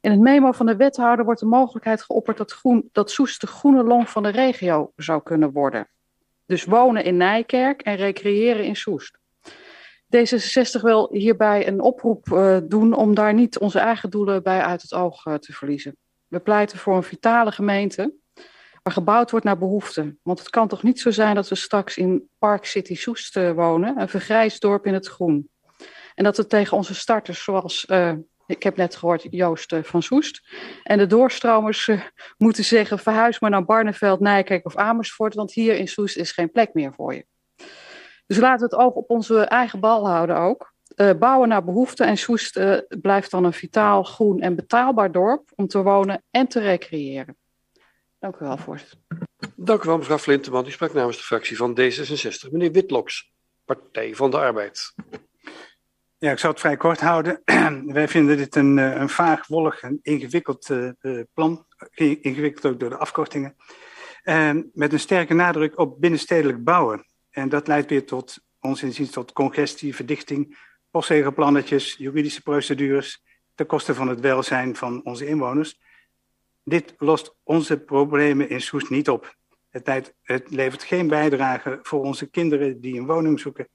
[0.00, 3.46] In het memo van de wethouder wordt de mogelijkheid geopperd dat, groen, dat Soest de
[3.46, 5.88] groene long van de regio zou kunnen worden.
[6.46, 9.18] Dus wonen in Nijkerk en recreëren in Soest.
[10.16, 14.82] D66 wil hierbij een oproep uh, doen om daar niet onze eigen doelen bij uit
[14.82, 15.96] het oog uh, te verliezen.
[16.28, 18.14] We pleiten voor een vitale gemeente
[18.86, 20.16] waar gebouwd wordt naar behoefte.
[20.22, 23.52] Want het kan toch niet zo zijn dat we straks in Park City Soest uh,
[23.52, 25.48] wonen, een vergrijsd dorp in het groen.
[26.14, 27.86] En dat we tegen onze starters, zoals
[28.46, 30.48] ik heb net gehoord Joost uh, van Soest.
[30.82, 31.90] En de doorstromers
[32.38, 36.52] moeten zeggen: verhuis maar naar Barneveld, Nijkerk of Amersfoort, want hier in Soest is geen
[36.52, 37.26] plek meer voor je.
[38.26, 40.74] Dus laten we het oog op onze eigen bal houden ook.
[41.18, 42.60] Bouwen naar behoefte en Soest
[43.00, 47.36] blijft dan een vitaal, groen en betaalbaar dorp om te wonen en te recreëren.
[48.18, 48.98] Dank u wel, voorzitter.
[49.56, 50.64] Dank u wel, mevrouw Flinteman.
[50.64, 52.50] Die sprak namens de fractie van D66.
[52.50, 53.32] Meneer Witloks,
[53.64, 54.94] Partij van de Arbeid.
[56.18, 57.42] Ja, ik zal het vrij kort houden.
[57.86, 61.66] Wij vinden dit een, eh, een vaag, wollig en ingewikkeld uh, plan.
[61.94, 63.56] Ingewikkeld ook door de afkortingen.
[64.24, 67.06] Uh, met een sterke nadruk op binnenstedelijk bouwen.
[67.30, 70.58] En dat leidt weer tot, ons inziens, tot congestie, verdichting,
[70.90, 73.22] postzegelplannetjes, juridische procedures,
[73.54, 75.78] ten koste van het welzijn van onze inwoners.
[76.68, 79.36] Dit lost onze problemen in Soest niet op.
[79.68, 83.68] Het, het levert geen bijdrage voor onze kinderen die een woning zoeken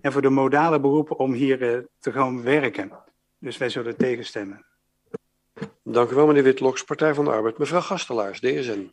[0.00, 2.92] en voor de modale beroepen om hier uh, te gaan werken.
[3.38, 4.66] Dus wij zullen tegenstemmen.
[5.82, 7.58] Dank u wel, meneer Witloks, Partij van de Arbeid.
[7.58, 8.92] Mevrouw Gastelaars, DSN.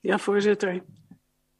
[0.00, 0.82] Ja, voorzitter.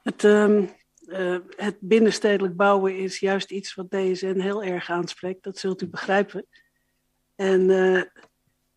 [0.03, 0.59] Het, uh,
[1.07, 5.43] uh, het binnenstedelijk bouwen is juist iets wat DSN heel erg aanspreekt.
[5.43, 6.47] Dat zult u begrijpen.
[7.34, 8.03] En uh,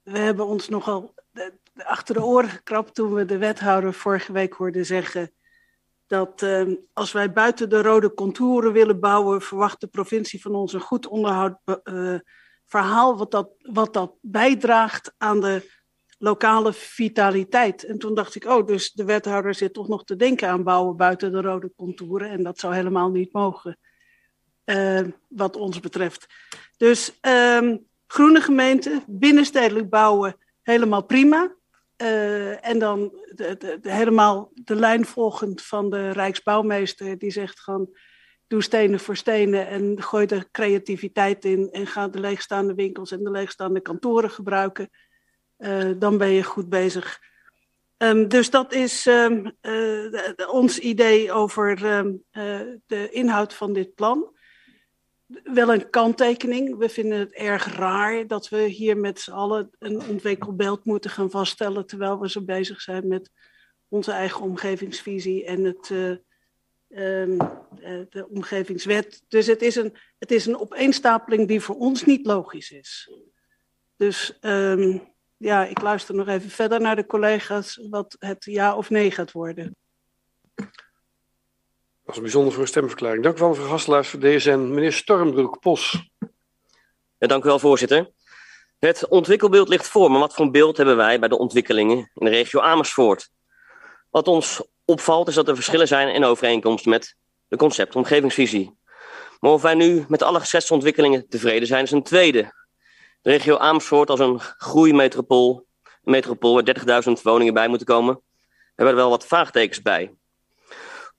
[0.04, 1.14] we hebben ons nogal
[1.76, 5.32] achter de oren gekrapt toen we de wethouder vorige week hoorden zeggen
[6.08, 10.74] dat uh, als wij buiten de rode contouren willen bouwen, verwacht de provincie van ons
[10.74, 12.20] een goed onderhoud uh,
[12.66, 15.72] verhaal wat dat, wat dat bijdraagt aan de
[16.18, 17.84] lokale vitaliteit.
[17.84, 20.96] En toen dacht ik, oh, dus de wethouder zit toch nog te denken aan bouwen
[20.96, 22.30] buiten de rode contouren.
[22.30, 23.78] En dat zou helemaal niet mogen,
[24.66, 26.26] uh, wat ons betreft.
[26.78, 31.56] Dus um, groene gemeente, binnenstedelijk bouwen, helemaal prima.
[31.98, 33.00] Uh, en dan
[33.36, 37.90] de, de, de, helemaal de lijn volgend van de Rijksbouwmeester, die zegt gewoon:
[38.48, 43.24] doe stenen voor stenen en gooi er creativiteit in en ga de leegstaande winkels en
[43.24, 44.90] de leegstaande kantoren gebruiken.
[45.58, 47.20] Uh, dan ben je goed bezig.
[47.98, 52.24] Um, dus dat is um, uh, ons idee over um,
[52.86, 54.34] de inhoud van dit plan
[55.44, 56.78] wel een kanttekening.
[56.78, 61.30] We vinden het erg raar dat we hier met z'n allen een ontwikkelbeeld moeten gaan
[61.30, 63.30] vaststellen, terwijl we zo bezig zijn met
[63.88, 66.10] onze eigen omgevingsvisie en het, uh,
[67.22, 67.38] um,
[68.10, 69.24] de omgevingswet.
[69.28, 73.12] Dus het is, een, het is een opeenstapeling die voor ons niet logisch is.
[73.96, 78.90] Dus um, ja, ik luister nog even verder naar de collega's wat het ja of
[78.90, 79.76] nee gaat worden.
[82.06, 83.24] Dat is bijzonder voor een stemverklaring.
[83.24, 84.74] Dank wel, mevrouw Gastelaars voor DSN.
[84.74, 86.10] Meneer Stormbroek, POS.
[87.18, 88.12] Ja, dank u wel, voorzitter.
[88.80, 92.30] Het ontwikkelbeeld ligt voor, maar wat voor beeld hebben wij bij de ontwikkelingen in de
[92.30, 93.30] regio Amersfoort?
[94.10, 97.16] Wat ons opvalt is dat er verschillen zijn in overeenkomst met
[97.48, 98.78] de concept omgevingsvisie.
[99.40, 102.54] Maar of wij nu met alle geschetste ontwikkelingen tevreden zijn, is een tweede.
[103.22, 108.22] De regio Amersfoort als een groeimetropool, een metropool waar 30.000 woningen bij moeten komen,
[108.76, 110.16] hebben er wel wat vraagtekens bij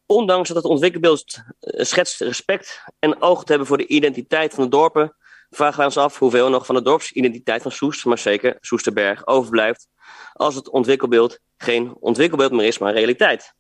[0.07, 4.65] ondanks dat het ontwikkelbeeld eh, schetst respect en oog te hebben voor de identiteit van
[4.65, 5.17] de dorpen,
[5.51, 9.89] vragen wij ons af hoeveel nog van de dorpsidentiteit van Soest, maar zeker Soesterberg, overblijft
[10.33, 13.55] als het ontwikkelbeeld geen ontwikkelbeeld meer is, maar realiteit.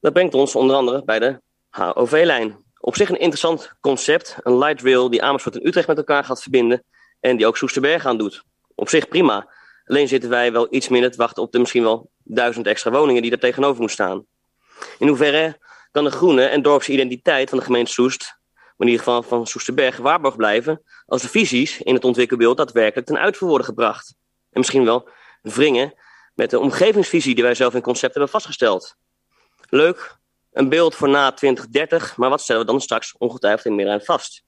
[0.00, 2.64] Dat brengt ons onder andere bij de HOV-lijn.
[2.80, 6.42] Op zich een interessant concept, een light rail die Amersfoort en Utrecht met elkaar gaat
[6.42, 6.84] verbinden
[7.20, 8.44] en die ook Soesterberg aan doet.
[8.74, 9.50] Op zich prima.
[9.84, 13.22] Alleen zitten wij wel iets minder te wachten op de misschien wel duizend extra woningen
[13.22, 14.26] die daar tegenover moeten staan.
[14.98, 15.58] In hoeverre
[15.90, 18.40] kan de groene en dorpse identiteit van de gemeente Soest,
[18.78, 23.18] in ieder geval van Soesterberg, gewaarborgd blijven als de visies in het ontwikkelbeeld daadwerkelijk ten
[23.18, 24.14] uitvoer worden gebracht?
[24.50, 25.08] En misschien wel
[25.42, 25.94] wringen
[26.34, 28.96] met de omgevingsvisie die wij zelf in concept hebben vastgesteld.
[29.68, 30.16] Leuk,
[30.52, 34.44] een beeld voor na 2030, maar wat stellen we dan straks ongetwijfeld in meerderheid vast?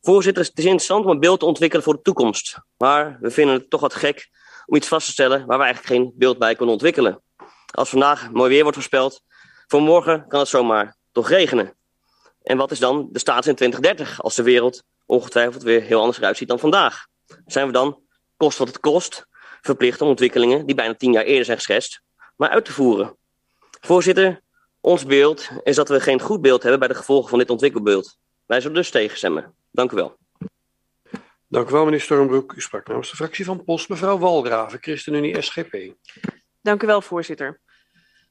[0.00, 2.58] Voorzitter, het is interessant om een beeld te ontwikkelen voor de toekomst.
[2.76, 4.28] Maar we vinden het toch wat gek
[4.66, 7.22] om iets vast te stellen waar we eigenlijk geen beeld bij kunnen ontwikkelen.
[7.74, 9.22] Als vandaag mooi weer wordt voorspeld,
[9.66, 11.74] voor morgen kan het zomaar toch regenen.
[12.42, 16.18] En wat is dan de status in 2030 als de wereld ongetwijfeld weer heel anders
[16.18, 17.06] eruit ziet dan vandaag?
[17.46, 18.00] Zijn we dan,
[18.36, 19.26] kost wat het kost,
[19.60, 22.02] verplicht om ontwikkelingen die bijna tien jaar eerder zijn geschetst,
[22.36, 23.16] maar uit te voeren?
[23.80, 24.40] Voorzitter,
[24.80, 28.16] ons beeld is dat we geen goed beeld hebben bij de gevolgen van dit ontwikkelbeeld.
[28.46, 29.54] Wij zullen dus tegenstemmen.
[29.70, 30.16] Dank u wel.
[31.48, 32.52] Dank u wel, meneer Stormbroek.
[32.52, 35.94] U sprak namens de fractie van Post, mevrouw Walgraven, ChristenUnie SGP.
[36.64, 37.60] Dank u wel, voorzitter.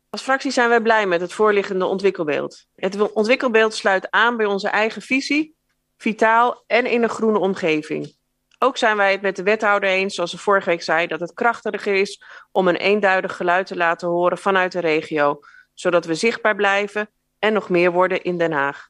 [0.10, 2.66] Als fractie zijn wij blij met het voorliggende ontwikkelbeeld.
[2.76, 5.56] Het ontwikkelbeeld sluit aan bij onze eigen visie,
[5.98, 8.16] vitaal en in een groene omgeving.
[8.60, 11.34] Ook zijn wij het met de wethouder eens, zoals ze vorige week zei, dat het
[11.34, 15.40] krachtiger is om een eenduidig geluid te laten horen vanuit de regio,
[15.74, 17.10] zodat we zichtbaar blijven
[17.40, 18.90] en nog meer worden in Den Haag.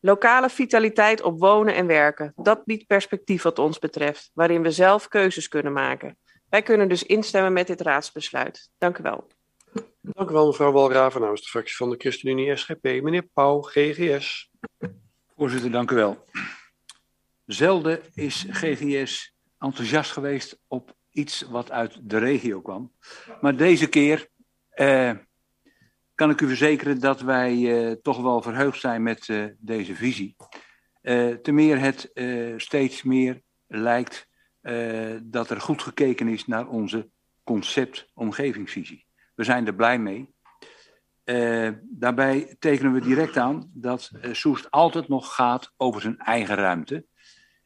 [0.00, 5.08] Lokale vitaliteit op wonen en werken, dat biedt perspectief wat ons betreft, waarin we zelf
[5.08, 6.18] keuzes kunnen maken.
[6.50, 8.70] Wij kunnen dus instemmen met dit raadsbesluit.
[8.78, 9.26] Dank u wel.
[10.00, 12.82] Dank u wel, mevrouw Walraven, namens de fractie van de ChristenUnie SGP.
[12.82, 14.50] Meneer Pauw, GGS.
[15.36, 16.24] Voorzitter, dank u wel.
[17.46, 22.92] Zelden is GGS enthousiast geweest op iets wat uit de regio kwam.
[23.40, 24.28] Maar deze keer
[24.70, 25.12] eh,
[26.14, 30.36] kan ik u verzekeren dat wij eh, toch wel verheugd zijn met uh, deze visie.
[31.02, 32.10] Uh, te meer het
[32.56, 34.28] steeds meer lijkt
[35.22, 37.10] dat er goed gekeken is naar onze
[37.44, 39.06] concept-omgevingsvisie.
[39.34, 40.34] We zijn er blij mee.
[41.82, 47.06] daarbij tekenen we direct aan dat Soest altijd nog gaat over zijn eigen ruimte.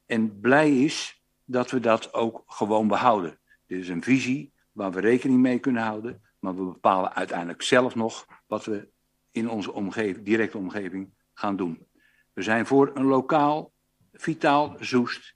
[0.07, 3.39] En blij is dat we dat ook gewoon behouden.
[3.67, 7.95] Dit is een visie waar we rekening mee kunnen houden, maar we bepalen uiteindelijk zelf
[7.95, 8.89] nog wat we
[9.31, 11.87] in onze omgeving, directe omgeving gaan doen.
[12.33, 13.73] We zijn voor een lokaal,
[14.13, 15.35] vitaal Zoest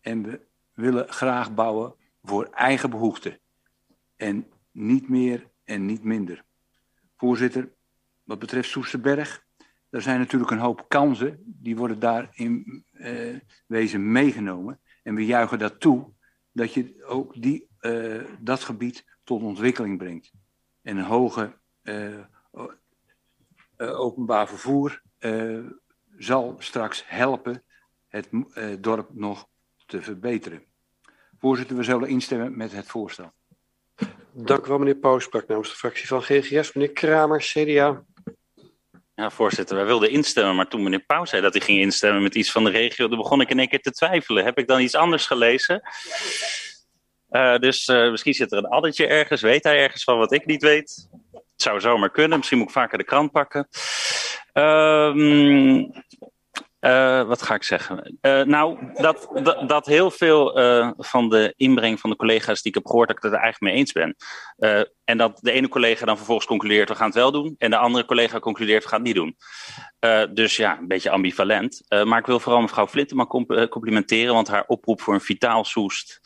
[0.00, 0.48] en we
[0.80, 3.38] willen graag bouwen voor eigen behoeften.
[4.16, 6.44] En niet meer en niet minder.
[7.16, 7.72] Voorzitter,
[8.22, 9.44] wat betreft Soesterberg,
[9.90, 14.80] er zijn natuurlijk een hoop kansen, die worden daar in uh, wezen meegenomen.
[15.02, 16.12] En we juichen dat toe,
[16.52, 20.32] dat je ook die, uh, dat gebied tot ontwikkeling brengt.
[20.82, 22.18] En een hoge uh,
[23.76, 25.02] openbaar vervoer
[26.16, 27.62] zal straks helpen
[28.08, 28.28] het
[28.78, 29.48] dorp nog
[29.86, 30.62] te verbeteren.
[31.40, 33.32] Voorzitter, we zullen instemmen met het voorstel.
[34.32, 35.18] Dank u wel, meneer Pauw.
[35.18, 36.72] Sprak namens de fractie van GGS.
[36.72, 38.04] Meneer Kramer, CDA.
[39.14, 42.34] Ja, voorzitter, wij wilden instemmen, maar toen meneer Pauw zei dat hij ging instemmen met
[42.34, 44.44] iets van de regio, dan begon ik in één keer te twijfelen.
[44.44, 45.82] Heb ik dan iets anders gelezen?
[47.30, 50.46] Uh, dus uh, misschien zit er een addertje ergens, weet hij ergens van wat ik
[50.46, 51.08] niet weet.
[51.32, 53.68] Het zou zomaar kunnen, misschien moet ik vaker de krant pakken.
[54.52, 55.90] Um,
[56.80, 58.18] uh, wat ga ik zeggen?
[58.22, 59.28] Uh, nou, dat,
[59.66, 63.16] dat, heel veel uh, van de inbreng van de collega's die ik heb gehoord, dat
[63.16, 64.16] ik het er eigenlijk mee eens ben.
[65.04, 67.54] en dat de ene collega dan vervolgens concludeert, we gaan het wel doen.
[67.58, 69.36] En de andere collega concludeert, we gaan het niet doen.
[70.34, 71.84] dus ja, een beetje ambivalent.
[71.88, 76.20] maar ik wil vooral mevrouw Flinteman complimenteren, want haar oproep voor een vitaal soest,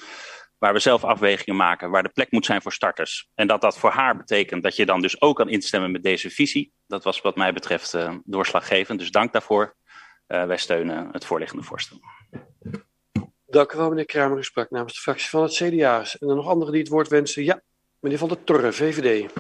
[0.59, 3.28] waar we zelf afwegingen maken, waar de plek moet zijn voor starters.
[3.34, 6.30] En dat dat voor haar betekent dat je dan dus ook kan instemmen met deze
[6.30, 6.72] visie.
[6.86, 9.76] Dat was wat mij betreft doorslaggevend, dus dank daarvoor.
[10.29, 12.01] Uh, wij steunen het voorliggende voorstel.
[13.47, 14.39] Dank u wel, meneer Kramer.
[14.39, 15.99] U sprak namens de fractie van het CDA.
[15.99, 17.45] En er nog anderen die het woord wensen?
[17.45, 17.62] Ja,
[18.01, 19.33] meneer Van der Torre, VVD.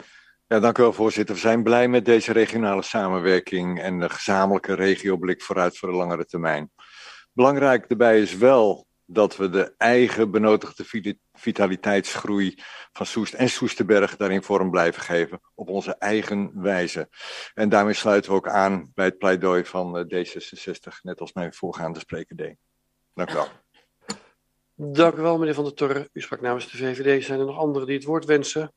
[0.46, 1.34] Ja, dank u wel, voorzitter.
[1.34, 6.24] We zijn blij met deze regionale samenwerking en de gezamenlijke regioblik vooruit voor de langere
[6.24, 6.70] termijn.
[7.32, 12.54] Belangrijk daarbij is wel dat we de eigen benodigde vitaliteitsgroei
[12.92, 17.08] van Soest en Soesterberg daarin vorm blijven geven op onze eigen wijze.
[17.54, 21.54] En daarmee sluiten we ook aan bij het pleidooi van eh, D66, net als mijn
[21.54, 22.56] voorgaande spreker deed.
[23.14, 23.48] Dank u wel.
[24.74, 26.08] Dank u wel, meneer Van der Torre.
[26.12, 27.24] U sprak namens de VVD.
[27.24, 28.72] Zijn er nog anderen die het woord wensen?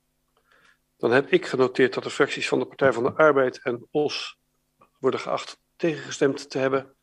[0.98, 4.38] Dan heb ik genoteerd dat de fracties van de Partij van de Arbeid en POS
[5.00, 6.96] worden geacht tegengestemd te hebben.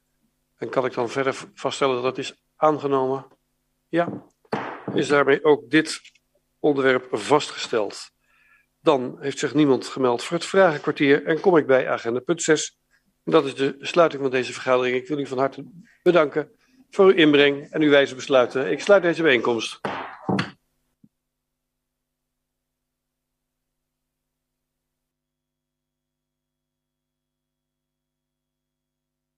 [0.57, 3.27] En kan ik dan verder vaststellen dat dat is aangenomen?
[3.89, 4.25] Ja.
[4.95, 6.01] Is daarmee ook dit
[6.59, 8.11] onderwerp vastgesteld?
[8.81, 12.79] Dan heeft zich niemand gemeld voor het vragenkwartier en kom ik bij agenda punt 6.
[13.25, 14.97] En dat is de sluiting van deze vergadering.
[14.97, 15.65] Ik wil u van harte
[16.03, 16.51] bedanken
[16.91, 18.71] voor uw inbreng en uw wijze besluiten.
[18.71, 19.81] Ik sluit deze bijeenkomst.